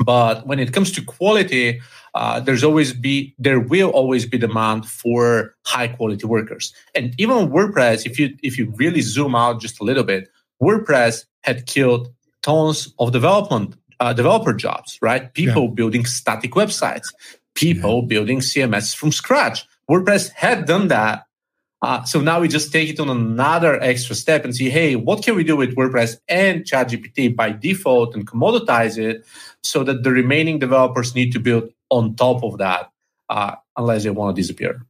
[0.04, 1.80] But when it comes to quality,
[2.14, 6.72] uh, there's always be there will always be demand for high quality workers.
[6.94, 10.28] And even WordPress, if you if you really zoom out just a little bit,
[10.62, 15.32] WordPress had killed tons of development uh, developer jobs, right?
[15.34, 15.74] People yeah.
[15.74, 17.12] building static websites,
[17.54, 18.06] people yeah.
[18.08, 19.66] building CMS from scratch.
[19.88, 21.26] WordPress had done that.
[21.82, 25.22] Uh, so now we just take it on another extra step and see, hey, what
[25.22, 29.24] can we do with WordPress and ChatGPT by default and commoditize it
[29.62, 32.90] so that the remaining developers need to build on top of that,
[33.30, 34.82] uh, unless they want to disappear.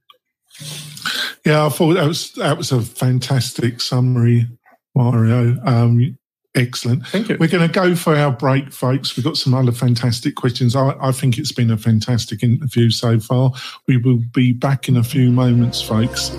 [1.45, 4.47] Yeah, I thought that was that was a fantastic summary,
[4.95, 5.57] Mario.
[5.65, 6.19] Um,
[6.57, 7.07] Excellent.
[7.07, 7.37] Thank you.
[7.39, 9.17] We're going to go for our break, folks.
[9.17, 10.75] We've got some other fantastic questions.
[10.75, 13.53] I, I, think it's been a fantastic interview so far.
[13.87, 16.31] We will be back in a few moments, folks.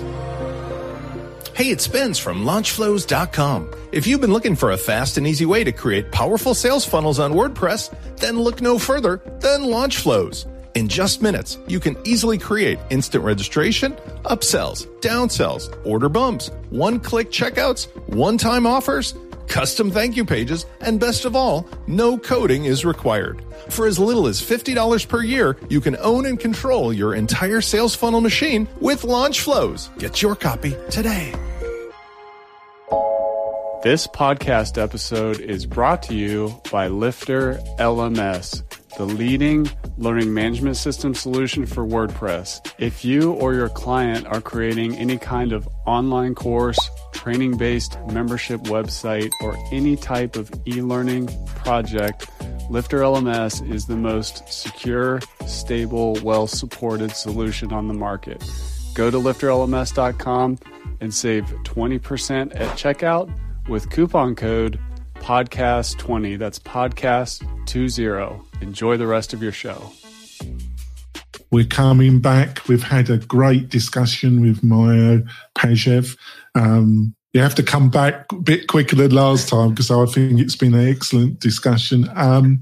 [1.54, 3.70] Hey, it's Spence from LaunchFlows.com.
[3.92, 7.18] If you've been looking for a fast and easy way to create powerful sales funnels
[7.18, 10.46] on WordPress, then look no further than LaunchFlows.
[10.74, 13.92] In just minutes, you can easily create instant registration,
[14.24, 19.14] upsells, downsells, order bumps, one click checkouts, one time offers,
[19.48, 23.44] custom thank you pages, and best of all, no coding is required.
[23.68, 27.94] For as little as $50 per year, you can own and control your entire sales
[27.94, 29.90] funnel machine with Launch Flows.
[29.98, 31.32] Get your copy today.
[33.82, 38.62] This podcast episode is brought to you by Lifter LMS,
[38.96, 42.72] the leading learning management system solution for WordPress.
[42.78, 46.78] If you or your client are creating any kind of online course,
[47.12, 52.28] training based membership website, or any type of e learning project,
[52.70, 58.42] Lifter LMS is the most secure, stable, well supported solution on the market.
[58.94, 60.58] Go to lifterlms.com
[61.00, 63.32] and save 20% at checkout
[63.68, 64.78] with coupon code
[65.22, 66.38] podcast20.
[66.38, 68.44] That's podcast20.
[68.60, 69.92] Enjoy the rest of your show.
[71.50, 72.66] We're coming back.
[72.68, 75.22] We've had a great discussion with Mario
[75.54, 76.16] Peshev.
[76.54, 80.38] Um, you have to come back a bit quicker than last time because I think
[80.38, 82.10] it's been an excellent discussion.
[82.14, 82.60] Um,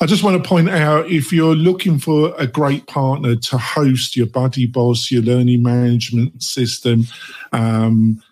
[0.00, 4.16] I just want to point out if you're looking for a great partner to host
[4.16, 7.04] your Buddy Boss, your learning management system,
[7.52, 8.22] um,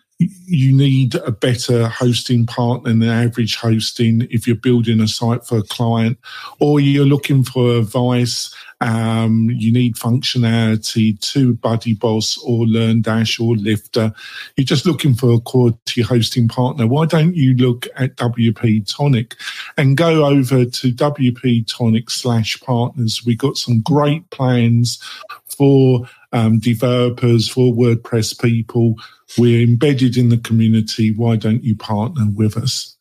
[0.45, 5.59] you need a better hosting partner than average hosting if you're building a site for
[5.59, 6.17] a client
[6.59, 13.55] or you're looking for advice um, you need functionality to Buddy Boss or LearnDash or
[13.55, 14.11] Lifter.
[14.57, 16.87] You're just looking for a quality hosting partner.
[16.87, 19.35] Why don't you look at WP Tonic
[19.77, 23.21] and go over to WP Tonic slash partners?
[23.23, 24.99] We've got some great plans
[25.47, 28.95] for um, developers, for WordPress people.
[29.37, 31.13] We're embedded in the community.
[31.15, 32.97] Why don't you partner with us?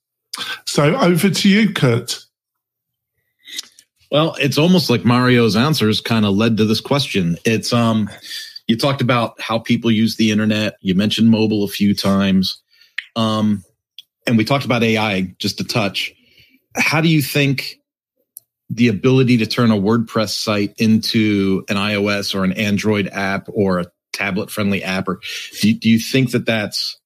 [0.64, 2.25] So over to you, Kurt.
[4.11, 7.37] Well, it's almost like Mario's answers kind of led to this question.
[7.45, 8.11] It's um
[8.66, 10.75] you talked about how people use the internet.
[10.81, 12.61] You mentioned mobile a few times.
[13.16, 13.64] Um
[14.27, 16.12] and we talked about AI just a touch.
[16.77, 17.80] How do you think
[18.70, 23.80] the ability to turn a WordPress site into an iOS or an Android app or
[23.80, 25.20] a tablet friendly app or
[25.61, 26.98] do, do you think that that's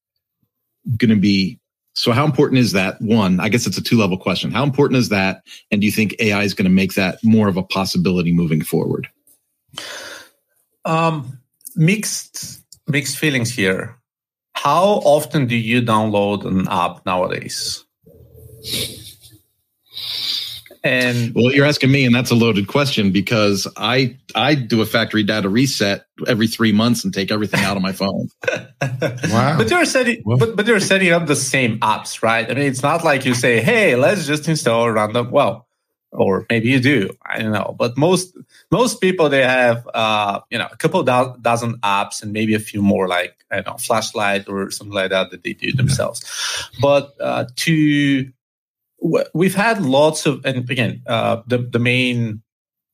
[0.97, 1.59] going to be
[1.95, 3.01] so how important is that?
[3.01, 4.51] One, I guess it's a two level question.
[4.51, 5.45] How important is that?
[5.71, 8.63] And do you think AI is going to make that more of a possibility moving
[8.63, 9.09] forward?
[10.85, 11.39] Um,
[11.77, 13.97] mixed mixed feelings here.
[14.55, 17.85] How often do you download an app nowadays?
[20.85, 24.87] And well, you're asking me, and that's a loaded question because I I do a
[24.87, 28.29] factory data reset every three months and take everything out of my phone.
[28.53, 29.57] wow!
[29.57, 32.51] But you're setting but but you're setting up the same apps, right?
[32.51, 35.67] I mean, it's not like you say, "Hey, let's just install a random." Well,
[36.13, 37.17] or maybe you do.
[37.25, 37.75] I don't know.
[37.79, 38.37] But most
[38.71, 42.61] most people they have uh, you know a couple do- dozen apps and maybe a
[42.61, 46.23] few more like I don't know flashlight or something like that that they do themselves.
[46.79, 48.31] But uh, to
[49.35, 52.43] we've had lots of, and again, uh, the, the main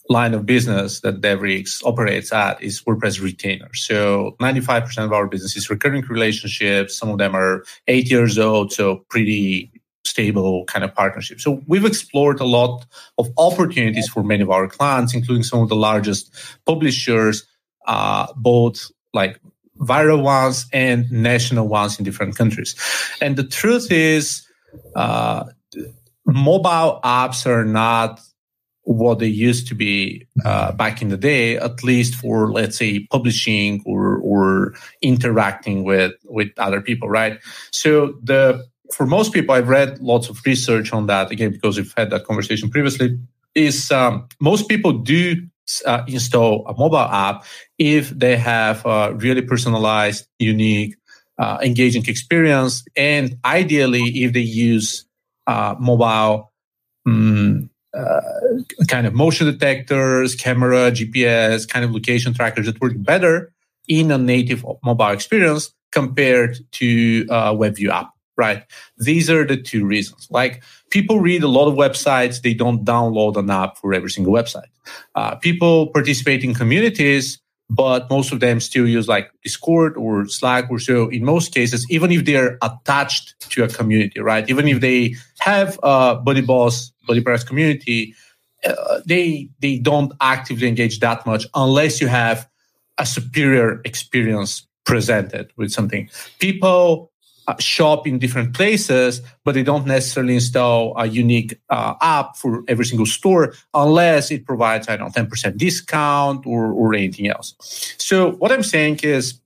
[0.08, 3.72] line of business that Devrix operates at is WordPress retainer.
[3.74, 6.98] So 95% of our business is recurring relationships.
[6.98, 9.70] Some of them are eight years old, so pretty
[10.04, 11.40] stable kind of partnership.
[11.40, 12.84] So we've explored a lot
[13.18, 16.34] of opportunities for many of our clients, including some of the largest
[16.66, 17.46] publishers,
[17.86, 19.38] uh, both like
[19.78, 22.74] viral ones and national ones in different countries.
[23.20, 24.44] And the truth is,
[24.96, 25.44] uh,
[26.30, 28.20] mobile apps are not
[28.84, 33.06] what they used to be uh, back in the day, at least for let's say
[33.10, 37.38] publishing or or interacting with with other people, right?
[37.70, 41.94] So the for most people, I've read lots of research on that again because we've
[41.96, 43.18] had that conversation previously.
[43.54, 45.46] Is um, most people do
[45.84, 47.44] uh, install a mobile app
[47.78, 50.96] if they have a really personalized, unique,
[51.38, 55.04] uh, engaging experience, and ideally if they use
[55.46, 56.52] uh, mobile
[57.06, 58.20] um, uh,
[58.88, 63.52] kind of motion detectors, camera, GPS, kind of location trackers that work better
[63.88, 68.62] in a native mobile experience compared to a WebView app, right?
[68.98, 70.28] These are the two reasons.
[70.30, 74.32] Like people read a lot of websites, they don't download an app for every single
[74.32, 74.70] website.
[75.16, 80.68] Uh, people participate in communities but most of them still use like Discord or Slack
[80.70, 81.08] or so.
[81.08, 84.48] In most cases, even if they're attached to a community, right?
[84.50, 88.14] Even if they have a Buddy Boss, BuddyPress community,
[88.64, 92.48] uh, they they don't actively engage that much unless you have
[92.98, 96.10] a superior experience presented with something.
[96.40, 97.09] People
[97.58, 102.84] shop in different places, but they don't necessarily install a unique uh, app for every
[102.84, 107.54] single store unless it provides, I don't know, 10% discount or, or anything else.
[107.98, 109.40] So what I'm saying is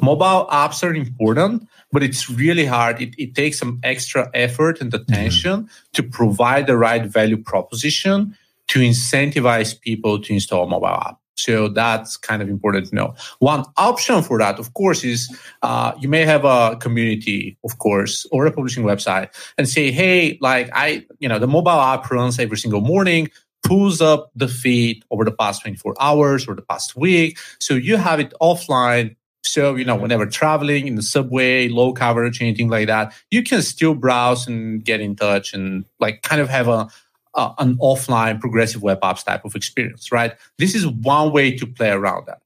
[0.00, 3.00] mobile apps are important, but it's really hard.
[3.00, 5.92] It, it takes some extra effort and attention mm-hmm.
[5.92, 8.36] to provide the right value proposition
[8.68, 11.18] to incentivize people to install a mobile app.
[11.36, 13.14] So that's kind of important to know.
[13.38, 18.26] One option for that, of course, is uh, you may have a community, of course,
[18.30, 22.38] or a publishing website and say, hey, like I, you know, the mobile app runs
[22.38, 23.30] every single morning,
[23.64, 27.38] pulls up the feed over the past 24 hours or the past week.
[27.58, 29.16] So you have it offline.
[29.42, 33.60] So, you know, whenever traveling in the subway, low coverage, anything like that, you can
[33.62, 36.88] still browse and get in touch and like kind of have a,
[37.34, 40.34] uh, an offline progressive web apps type of experience, right?
[40.58, 42.40] This is one way to play around that.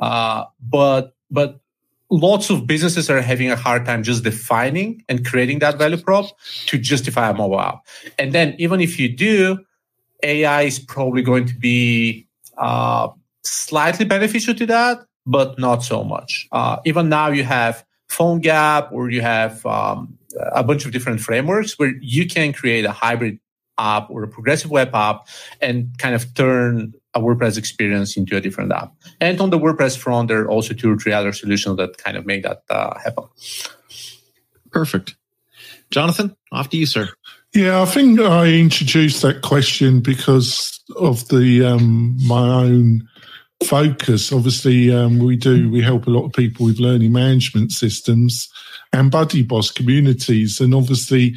[0.00, 1.60] Uh, but but
[2.10, 6.26] lots of businesses are having a hard time just defining and creating that value prop
[6.66, 7.84] to justify a mobile app.
[8.18, 9.58] And then even if you do,
[10.22, 12.26] AI is probably going to be
[12.58, 13.08] uh,
[13.42, 16.48] slightly beneficial to that, but not so much.
[16.52, 20.16] Uh, even now, you have PhoneGap or you have um,
[20.52, 23.38] a bunch of different frameworks where you can create a hybrid
[23.78, 25.28] app or a progressive web app
[25.60, 28.92] and kind of turn a WordPress experience into a different app.
[29.20, 32.16] And on the WordPress front, there are also two or three other solutions that kind
[32.16, 33.24] of make that uh, happen.
[34.70, 35.16] Perfect.
[35.90, 37.08] Jonathan, off to you, sir.
[37.54, 43.08] Yeah, I think I introduced that question because of the um, my own
[43.64, 44.32] focus.
[44.32, 48.50] Obviously, um, we do we help a lot of people with learning management systems
[48.92, 51.36] and Buddy Boss communities, and obviously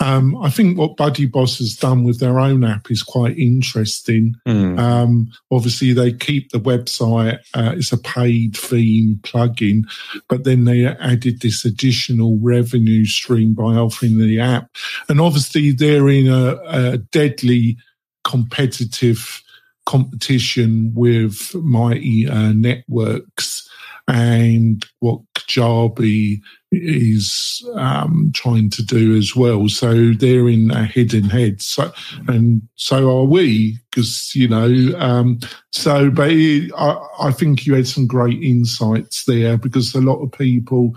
[0.00, 4.34] um, I think what Buddy Boss has done with their own app is quite interesting.
[4.48, 4.78] Mm.
[4.78, 9.82] Um, obviously, they keep the website, uh, it's a paid theme plugin,
[10.28, 14.70] but then they added this additional revenue stream by offering the app.
[15.08, 17.76] And obviously, they're in a, a deadly
[18.24, 19.42] competitive
[19.84, 23.69] competition with mighty uh, networks
[24.10, 26.40] and what Kajabi
[26.72, 29.68] is um, trying to do as well.
[29.68, 31.62] So they're in a head in head.
[31.62, 31.92] So
[32.26, 34.98] and so are we, because you know.
[34.98, 35.38] Um,
[35.70, 40.20] so, but it, I, I, think you had some great insights there because a lot
[40.22, 40.92] of people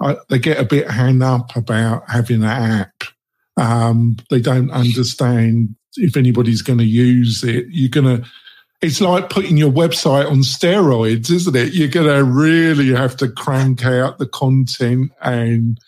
[0.00, 3.04] I, they get a bit hung up about having an app.
[3.58, 7.66] Um, they don't understand if anybody's going to use it.
[7.68, 8.28] You're going to
[8.84, 11.72] it's like putting your website on steroids, isn't it?
[11.72, 15.80] You're going to really have to crank out the content and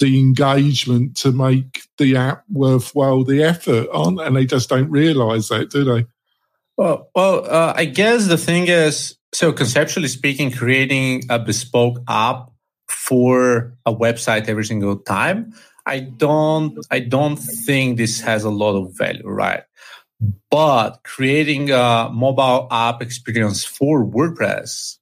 [0.00, 5.48] the engagement to make the app worthwhile the effort, aren't And they just don't realize
[5.48, 6.06] that, do they?
[6.76, 12.50] Well, well, uh, I guess the thing is, so conceptually speaking, creating a bespoke app
[12.86, 15.54] for a website every single time,
[15.86, 19.62] I don't, I don't think this has a lot of value, right?
[20.50, 24.98] But creating a mobile app experience for WordPress,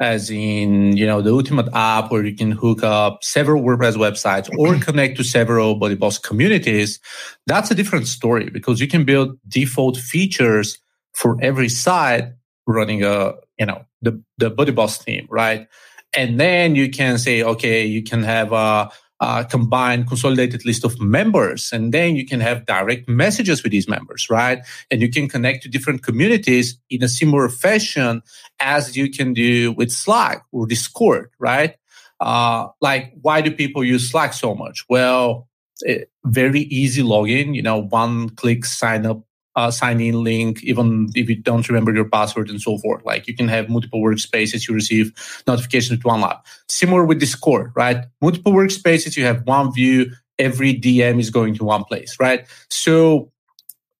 [0.00, 4.50] as in, you know, the ultimate app where you can hook up several WordPress websites
[4.58, 6.98] or connect to several Buddy Boss communities,
[7.46, 10.78] that's a different story because you can build default features
[11.14, 12.32] for every site
[12.66, 15.68] running a, you know, the, the Buddy Boss theme, right?
[16.14, 18.90] And then you can say, okay, you can have a
[19.22, 23.86] uh, combined consolidated list of members and then you can have direct messages with these
[23.86, 24.66] members right?
[24.90, 28.22] And you can connect to different communities in a similar fashion
[28.58, 31.76] as you can do with slack or discord right?
[32.18, 34.84] Uh, like why do people use slack so much?
[34.88, 35.46] Well
[35.82, 39.22] it, very easy login you know one click sign up
[39.56, 43.04] uh, sign in link, even if you don't remember your password and so forth.
[43.04, 45.12] Like you can have multiple workspaces, you receive
[45.46, 46.38] notifications to one lab.
[46.68, 48.04] Similar with Discord, right?
[48.20, 52.46] Multiple workspaces, you have one view, every DM is going to one place, right?
[52.70, 53.30] So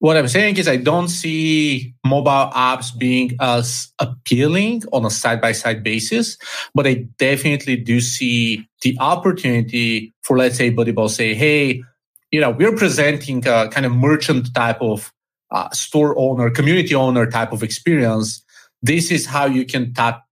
[0.03, 5.41] what I'm saying is I don't see mobile apps being as appealing on a side
[5.41, 6.37] by side basis,
[6.75, 11.85] but I definitely do see the opportunity for, let's say, Boss say, hey,
[12.33, 15.13] you know, we're presenting a kind of merchant type of
[15.53, 18.43] uh, store owner, community owner type of experience,
[18.83, 20.25] this is how you can tap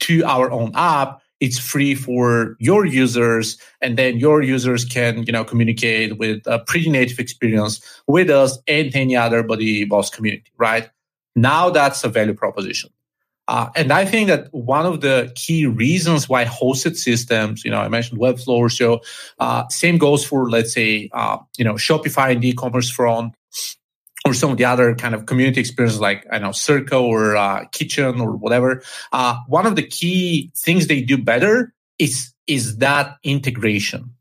[0.00, 1.20] to our own app.
[1.40, 6.60] It's free for your users, and then your users can, you know, communicate with a
[6.60, 10.88] pretty native experience with us and any other Buddy Boss community, right?
[11.34, 12.90] Now that's a value proposition.
[13.48, 17.80] Uh, and I think that one of the key reasons why hosted systems, you know,
[17.80, 19.00] I mentioned Webflow, so
[19.40, 23.34] uh, same goes for, let's say, uh, you know, Shopify and e-commerce front
[24.24, 27.64] or some of the other kind of community experiences like I know Circle or uh,
[27.72, 28.82] Kitchen or whatever.
[29.12, 34.14] Uh, one of the key things they do better is is that integration.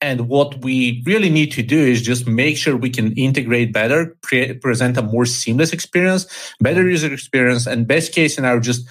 [0.00, 4.16] And what we really need to do is just make sure we can integrate better,
[4.22, 6.26] pre- present a more seamless experience,
[6.60, 8.86] better user experience, and best case scenario, just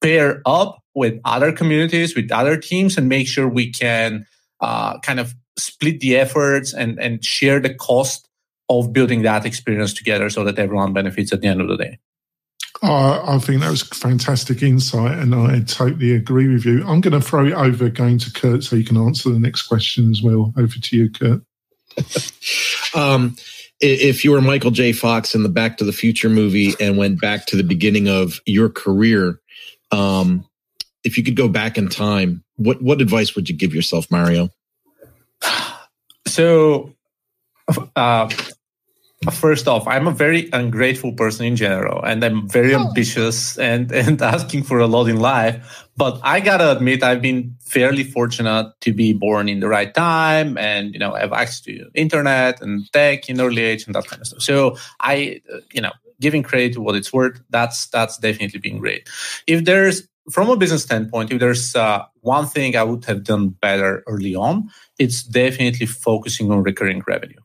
[0.00, 4.24] pair up with other communities, with other teams, and make sure we can
[4.60, 8.26] uh, kind of split the efforts and, and share the cost
[8.68, 11.98] of building that experience together so that everyone benefits at the end of the day.
[12.82, 16.84] Uh, I think that was fantastic insight, and I totally agree with you.
[16.86, 19.62] I'm going to throw it over again to Kurt so you can answer the next
[19.62, 20.52] question as well.
[20.58, 21.42] Over to you, Kurt.
[22.94, 23.34] um,
[23.80, 24.92] if you were Michael J.
[24.92, 28.40] Fox in the Back to the Future movie and went back to the beginning of
[28.44, 29.40] your career,
[29.90, 30.46] um,
[31.02, 34.50] if you could go back in time, what what advice would you give yourself, Mario?
[36.26, 36.92] So,
[37.94, 38.28] uh,
[39.32, 42.86] first off, I'm a very ungrateful person in general, and I'm very oh.
[42.86, 45.86] ambitious and and asking for a lot in life.
[45.96, 50.58] But I gotta admit, I've been fairly fortunate to be born in the right time,
[50.58, 54.20] and you know, have access to internet and tech in early age and that kind
[54.20, 54.42] of stuff.
[54.42, 55.40] So I,
[55.72, 59.08] you know, giving credit to what it's worth, that's that's definitely been great.
[59.46, 63.48] If there's from a business standpoint, if there's uh, one thing I would have done
[63.48, 67.38] better early on, it's definitely focusing on recurring revenue.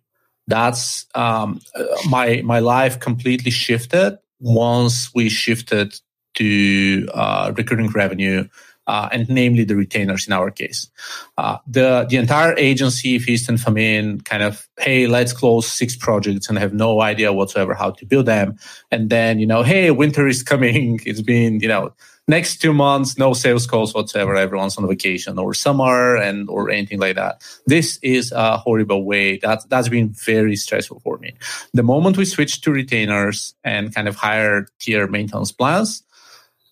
[0.48, 1.62] That's um,
[2.10, 6.00] my my life completely shifted once we shifted
[6.36, 8.48] to uh, recurring revenue.
[8.88, 10.90] Uh, and namely the retainers in our case.
[11.38, 16.50] Uh, the the entire agency, Feast and Famine, kind of, hey, let's close six projects
[16.50, 18.58] and have no idea whatsoever how to build them.
[18.90, 21.00] And then, you know, hey, winter is coming.
[21.06, 21.94] It's been, you know,
[22.28, 24.36] next two months, no sales calls whatsoever.
[24.36, 27.42] Everyone's on vacation or summer and or anything like that.
[27.66, 29.38] This is a horrible way.
[29.38, 31.34] That that's been very stressful for me.
[31.74, 36.04] The moment we switched to retainers and kind of higher tier maintenance plans,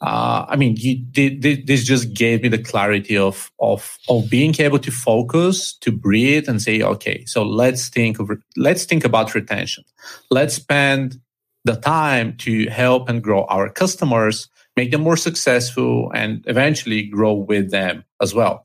[0.02, 4.80] uh, I mean, you, this just gave me the clarity of of of being able
[4.80, 9.84] to focus, to breathe, and say, okay, so let's think of let's think about retention.
[10.32, 11.20] Let's spend
[11.66, 14.48] the time to help and grow our customers
[14.80, 18.56] make them more successful, and eventually grow with them as well.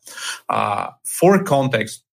[0.49, 0.87] Uh,
[1.19, 2.05] for context,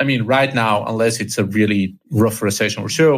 [0.00, 1.84] I mean, right now, unless it's a really
[2.22, 3.10] rough recession or so,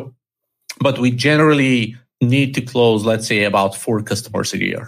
[0.81, 4.85] but we generally need to close, let's say, about four customers a year.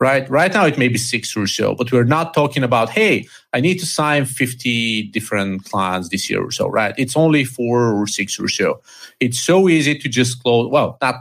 [0.00, 0.24] Right.
[0.30, 3.58] Right now, it may be six or so, but we're not talking about, hey, I
[3.60, 6.94] need to sign 50 different clients this year or so, right?
[6.96, 8.80] It's only four or six or so.
[9.18, 10.70] It's so easy to just close.
[10.70, 11.16] Well, not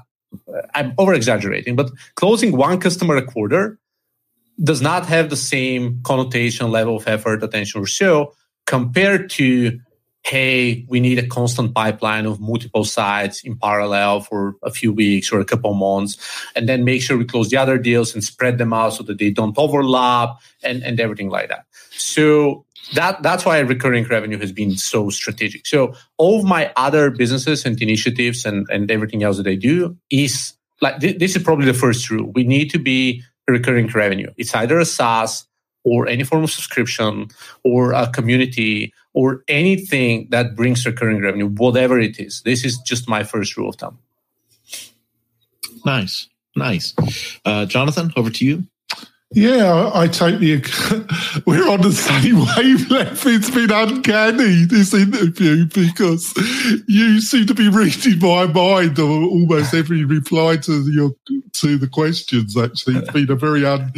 [0.75, 3.80] I'm over exaggerating, but closing one customer a quarter
[4.63, 8.34] does not have the same connotation, level of effort, attention, or so
[8.65, 9.80] compared to,
[10.23, 15.32] hey, we need a constant pipeline of multiple sites in parallel for a few weeks
[15.32, 16.17] or a couple months,
[16.55, 19.19] and then make sure we close the other deals and spread them out so that
[19.19, 21.65] they don't overlap and, and everything like that.
[21.91, 25.65] So that that's why recurring revenue has been so strategic.
[25.65, 29.97] So all of my other businesses and initiatives and, and everything else that I do
[30.09, 32.31] is like th- this is probably the first rule.
[32.33, 34.31] We need to be recurring revenue.
[34.38, 35.45] It's either a SaaS
[35.83, 37.29] or any form of subscription
[37.63, 42.41] or a community or anything that brings recurring revenue, whatever it is.
[42.43, 43.97] This is just my first rule of thumb.
[45.85, 46.93] Nice, nice.
[47.45, 48.65] Uh, Jonathan, over to you.
[49.32, 51.05] Yeah, I, totally agree.
[51.45, 53.25] We're on the same wavelength.
[53.25, 56.34] It's been uncanny, this interview, because
[56.88, 61.11] you seem to be reading my mind or almost every reply to your
[61.53, 62.97] to the questions, actually.
[62.97, 63.91] It's been a very un,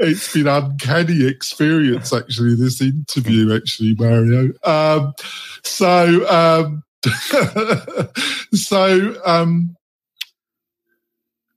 [0.00, 4.52] it's been uncanny experience, actually, this interview, actually, Mario.
[4.64, 5.14] Um,
[5.62, 6.82] so, um,
[8.52, 9.76] so, um,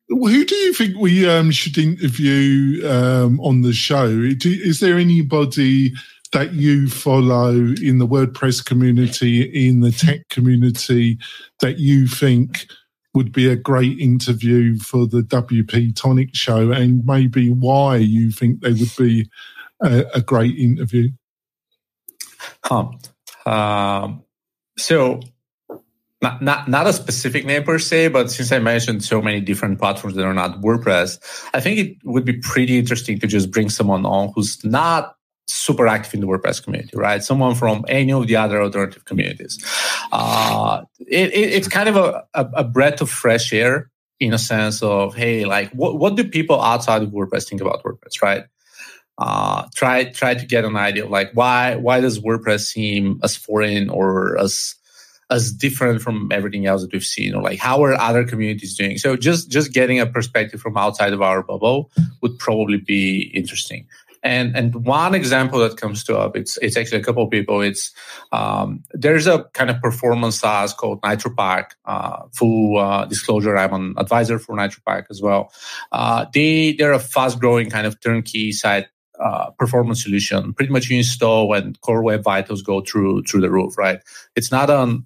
[0.07, 4.07] who do you think we um, should interview um, on the show?
[4.07, 5.93] Is there anybody
[6.31, 11.17] that you follow in the WordPress community, in the tech community,
[11.61, 12.67] that you think
[13.13, 18.61] would be a great interview for the WP Tonic show, and maybe why you think
[18.61, 19.29] they would be
[19.81, 21.09] a, a great interview?
[22.63, 22.89] Huh.
[23.45, 24.23] Um,
[24.77, 25.21] so
[26.25, 29.79] not, not not a specific name per se, but since I mentioned so many different
[29.79, 31.19] platforms that are not WordPress,
[31.53, 35.15] I think it would be pretty interesting to just bring someone on who's not
[35.47, 37.23] super active in the WordPress community, right?
[37.23, 39.63] Someone from any of the other alternative communities.
[40.11, 44.39] Uh, it, it, it's kind of a, a, a, breath of fresh air in a
[44.39, 48.45] sense of, hey, like what, what do people outside of WordPress think about WordPress, right?
[49.17, 53.33] Uh, try try to get an idea of like why why does WordPress seem as
[53.35, 54.75] foreign or as
[55.29, 58.97] as different from everything else that we've seen or like how are other communities doing
[58.97, 63.87] so just just getting a perspective from outside of our bubble would probably be interesting
[64.25, 67.61] And and one example that comes to up, it's it's actually a couple of people.
[67.61, 67.93] It's
[68.31, 71.73] um, there's a kind of performance SaaS called NitroPack.
[71.85, 75.53] Uh, full uh, disclosure, I'm an advisor for NitroPack as well.
[75.91, 78.87] Uh, they they're a fast growing kind of turnkey site
[79.19, 80.53] uh, performance solution.
[80.55, 84.01] Pretty much you install and Core Web Vitals go through through the roof, right?
[84.35, 85.05] It's not an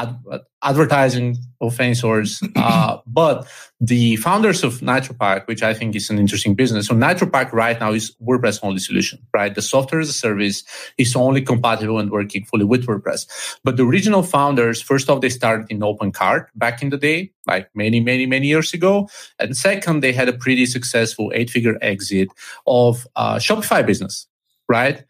[0.00, 2.42] ad- advertising open source.
[2.60, 3.48] Uh, but
[3.80, 6.86] the founders of NitroPack, which I think is an interesting business.
[6.86, 9.54] So NitroPack right now is WordPress only solution, right?
[9.54, 10.62] The software as a service
[10.98, 13.58] is only compatible and working fully with WordPress.
[13.64, 17.70] But the original founders, first off, they started in OpenCart back in the day, like
[17.74, 19.08] many, many, many years ago.
[19.38, 22.28] And second, they had a pretty successful eight figure exit
[22.66, 24.26] of uh, Shopify business,
[24.68, 25.02] right?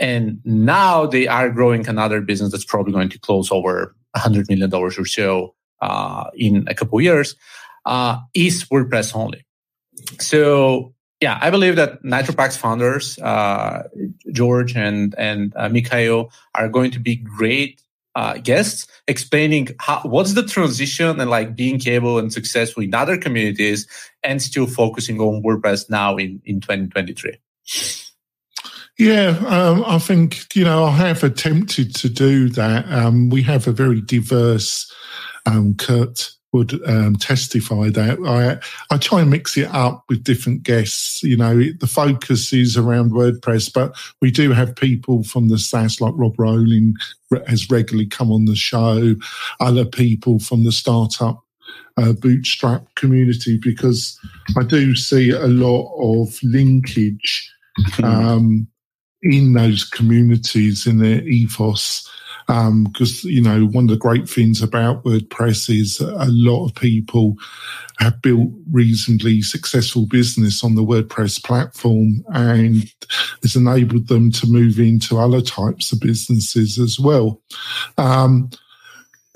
[0.00, 4.72] And now they are growing another business that's probably going to close over $100 million
[4.72, 7.36] or so uh, in a couple years,
[7.84, 9.44] uh, is WordPress only.
[10.18, 13.84] So yeah, I believe that NitroPack's founders, uh,
[14.32, 17.80] George and and uh, Mikhail, are going to be great
[18.14, 23.16] uh, guests explaining how, what's the transition and like being able and successful in other
[23.16, 23.88] communities
[24.22, 27.38] and still focusing on WordPress now in in 2023.
[28.98, 32.90] Yeah, um, I think, you know, I have attempted to do that.
[32.92, 34.92] Um, we have a very diverse,
[35.46, 40.62] um, Kurt would um, testify that I I try and mix it up with different
[40.62, 41.20] guests.
[41.22, 43.92] You know, the focus is around WordPress, but
[44.22, 46.94] we do have people from the SaaS like Rob Walling
[47.48, 49.16] has regularly come on the show.
[49.58, 51.42] Other people from the startup
[51.96, 54.16] uh, bootstrap community because
[54.56, 57.52] I do see a lot of linkage
[57.96, 58.04] hmm.
[58.04, 58.68] um,
[59.24, 62.08] in those communities in their ethos
[62.46, 66.74] because um, you know one of the great things about WordPress is a lot of
[66.74, 67.36] people
[68.00, 72.92] have built reasonably successful business on the WordPress platform, and
[73.42, 77.40] it's enabled them to move into other types of businesses as well.
[77.96, 78.50] Um,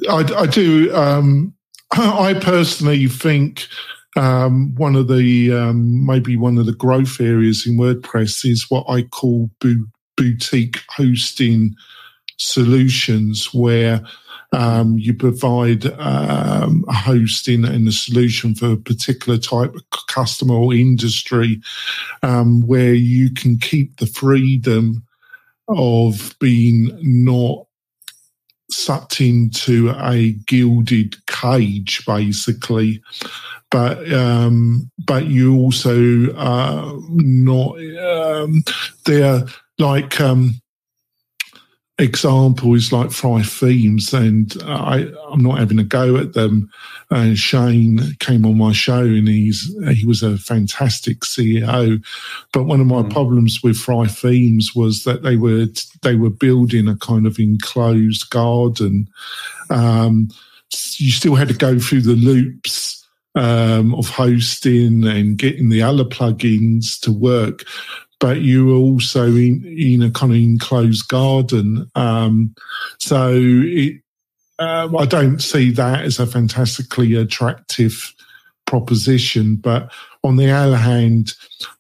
[0.09, 0.95] I, I, do.
[0.95, 1.55] Um,
[1.93, 3.69] I personally think
[4.17, 8.85] um, one of the um, maybe one of the growth areas in WordPress is what
[8.89, 9.87] I call bo-
[10.17, 11.75] boutique hosting
[12.39, 14.01] solutions, where
[14.53, 20.55] um, you provide um, a hosting and a solution for a particular type of customer
[20.55, 21.61] or industry,
[22.23, 25.05] um, where you can keep the freedom
[25.69, 27.68] of being not
[28.71, 33.03] sucked into a gilded cage, basically.
[33.71, 38.63] But um, but you also uh, not um,
[39.05, 39.45] they're
[39.79, 40.61] like um,
[41.99, 46.71] example is like Five Themes, and I, I'm not having a go at them.
[47.11, 52.03] Uh, Shane came on my show, and he's he was a fantastic CEO.
[52.53, 53.13] But one of my mm.
[53.13, 55.67] problems with Five Themes was that they were
[56.03, 59.09] they were building a kind of enclosed garden.
[59.71, 60.29] Um,
[60.97, 62.97] you still had to go through the loops.
[63.35, 67.65] Um, of hosting and getting the other plugins to work
[68.21, 71.91] but you were also in, in a kind of enclosed garden.
[71.95, 72.55] Um,
[72.99, 74.01] so it,
[74.59, 78.13] uh, I don't see that as a fantastically attractive
[78.67, 79.57] proposition.
[79.57, 79.93] But
[80.25, 81.35] on the other hand,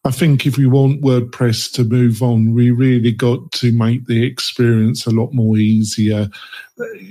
[0.04, 4.24] I think if we want WordPress to move on, we really got to make the
[4.24, 6.28] experience a lot more easier.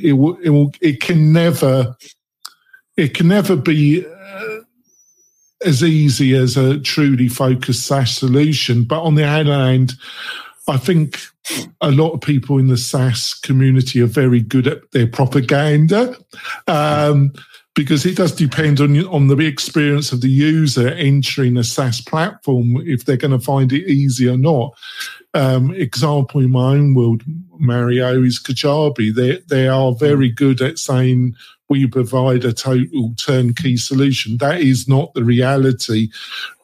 [0.02, 1.96] It will, it, will, it can never,
[2.96, 4.06] it can never be
[5.66, 8.84] as easy as a truly focused SaaS solution.
[8.84, 9.94] But on the other hand,
[10.68, 11.20] I think
[11.82, 16.16] a lot of people in the SaaS community are very good at their propaganda.
[16.68, 17.34] Um,
[17.78, 22.78] because it does depend on on the experience of the user entering a SaaS platform
[22.78, 24.74] if they're going to find it easy or not.
[25.36, 27.22] Um, example in my own world,
[27.60, 29.14] Mario is Kajabi.
[29.14, 31.36] They they are very good at saying
[31.70, 34.38] we provide a total turnkey solution.
[34.38, 36.10] That is not the reality.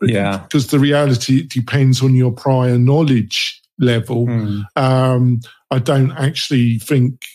[0.02, 0.38] Yeah.
[0.38, 4.26] Because the reality depends on your prior knowledge level.
[4.26, 4.64] Mm.
[4.76, 7.26] Um, I don't actually think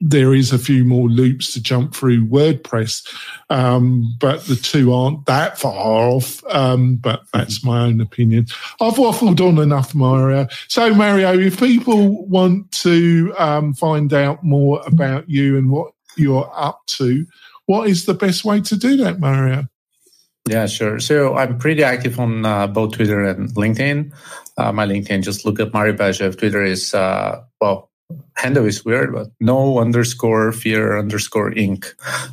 [0.00, 3.06] there is a few more loops to jump through WordPress,
[3.48, 6.44] um, but the two aren't that far off.
[6.50, 8.46] Um, but that's my own opinion.
[8.80, 10.48] I've waffled on enough, Mario.
[10.68, 16.50] So, Mario, if people want to um, find out more about you and what you're
[16.54, 17.26] up to.
[17.66, 19.64] What is the best way to do that, Mario?
[20.48, 21.00] Yeah, sure.
[21.00, 24.12] So I'm pretty active on uh, both Twitter and LinkedIn.
[24.56, 26.38] Uh, my LinkedIn, just look up Mario Peshev.
[26.38, 27.90] Twitter is, uh, well,
[28.36, 31.86] handle is weird, but no underscore fear underscore inc.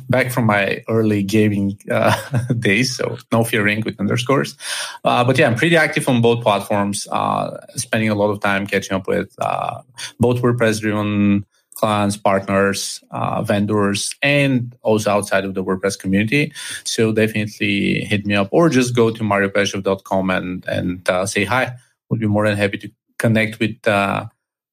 [0.08, 2.14] Back from my early gaming uh,
[2.58, 4.56] days, so no fear inc with underscores.
[5.04, 8.66] Uh, but yeah, I'm pretty active on both platforms, uh, spending a lot of time
[8.66, 9.80] catching up with uh,
[10.20, 11.44] both WordPress driven
[11.74, 16.52] clients, partners, uh, vendors, and also outside of the WordPress community.
[16.84, 21.74] So definitely hit me up or just go to mariopeshev.com and, and uh, say hi.
[22.08, 23.76] We'll be more than happy to connect with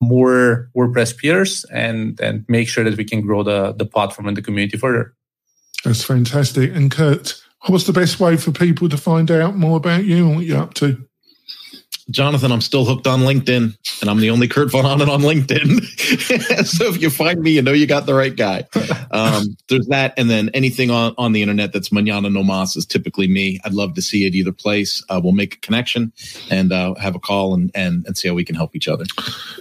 [0.02, 4.36] more WordPress peers and and make sure that we can grow the the platform and
[4.36, 5.14] the community further.
[5.86, 6.76] That's fantastic.
[6.76, 10.36] And Kurt, what's the best way for people to find out more about you and
[10.36, 11.08] what you're up to?
[12.10, 16.66] Jonathan, I'm still hooked on LinkedIn, and I'm the only Kurt Von Ahnen on LinkedIn.
[16.66, 18.66] so if you find me, you know you got the right guy.
[19.12, 22.86] Um, there's that, and then anything on, on the internet that's manana no mas is
[22.86, 23.60] typically me.
[23.64, 25.04] I'd love to see it either place.
[25.10, 26.12] Uh, we'll make a connection
[26.50, 29.06] and uh, have a call and, and and see how we can help each other.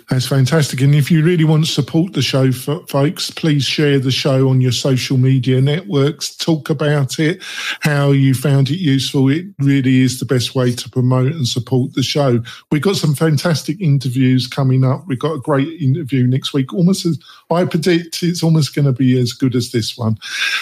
[0.09, 0.81] That's fantastic.
[0.81, 4.61] And if you really want to support the show, folks, please share the show on
[4.61, 6.37] your social media networks.
[6.37, 7.43] Talk about it,
[7.81, 9.29] how you found it useful.
[9.29, 12.30] It really is the best way to promote and support the show.
[12.71, 15.07] We've got some fantastic interviews coming up.
[15.07, 16.73] We've got a great interview next week.
[16.73, 17.19] Almost as
[17.51, 20.19] I predict, it's almost going to be as good as this one.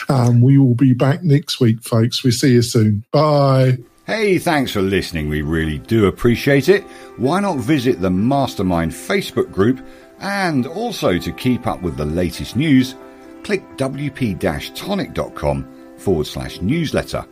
[0.08, 2.22] Um, we will be back next week, folks.
[2.22, 3.04] We'll see you soon.
[3.12, 3.78] Bye.
[4.06, 5.28] Hey, thanks for listening.
[5.28, 6.82] We really do appreciate it.
[7.18, 9.86] Why not visit the Mastermind Facebook group?
[10.20, 12.94] And also to keep up with the latest news,
[13.42, 17.26] click wp-tonic.com forward slash newsletter.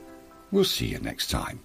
[0.51, 1.61] We'll see you next time.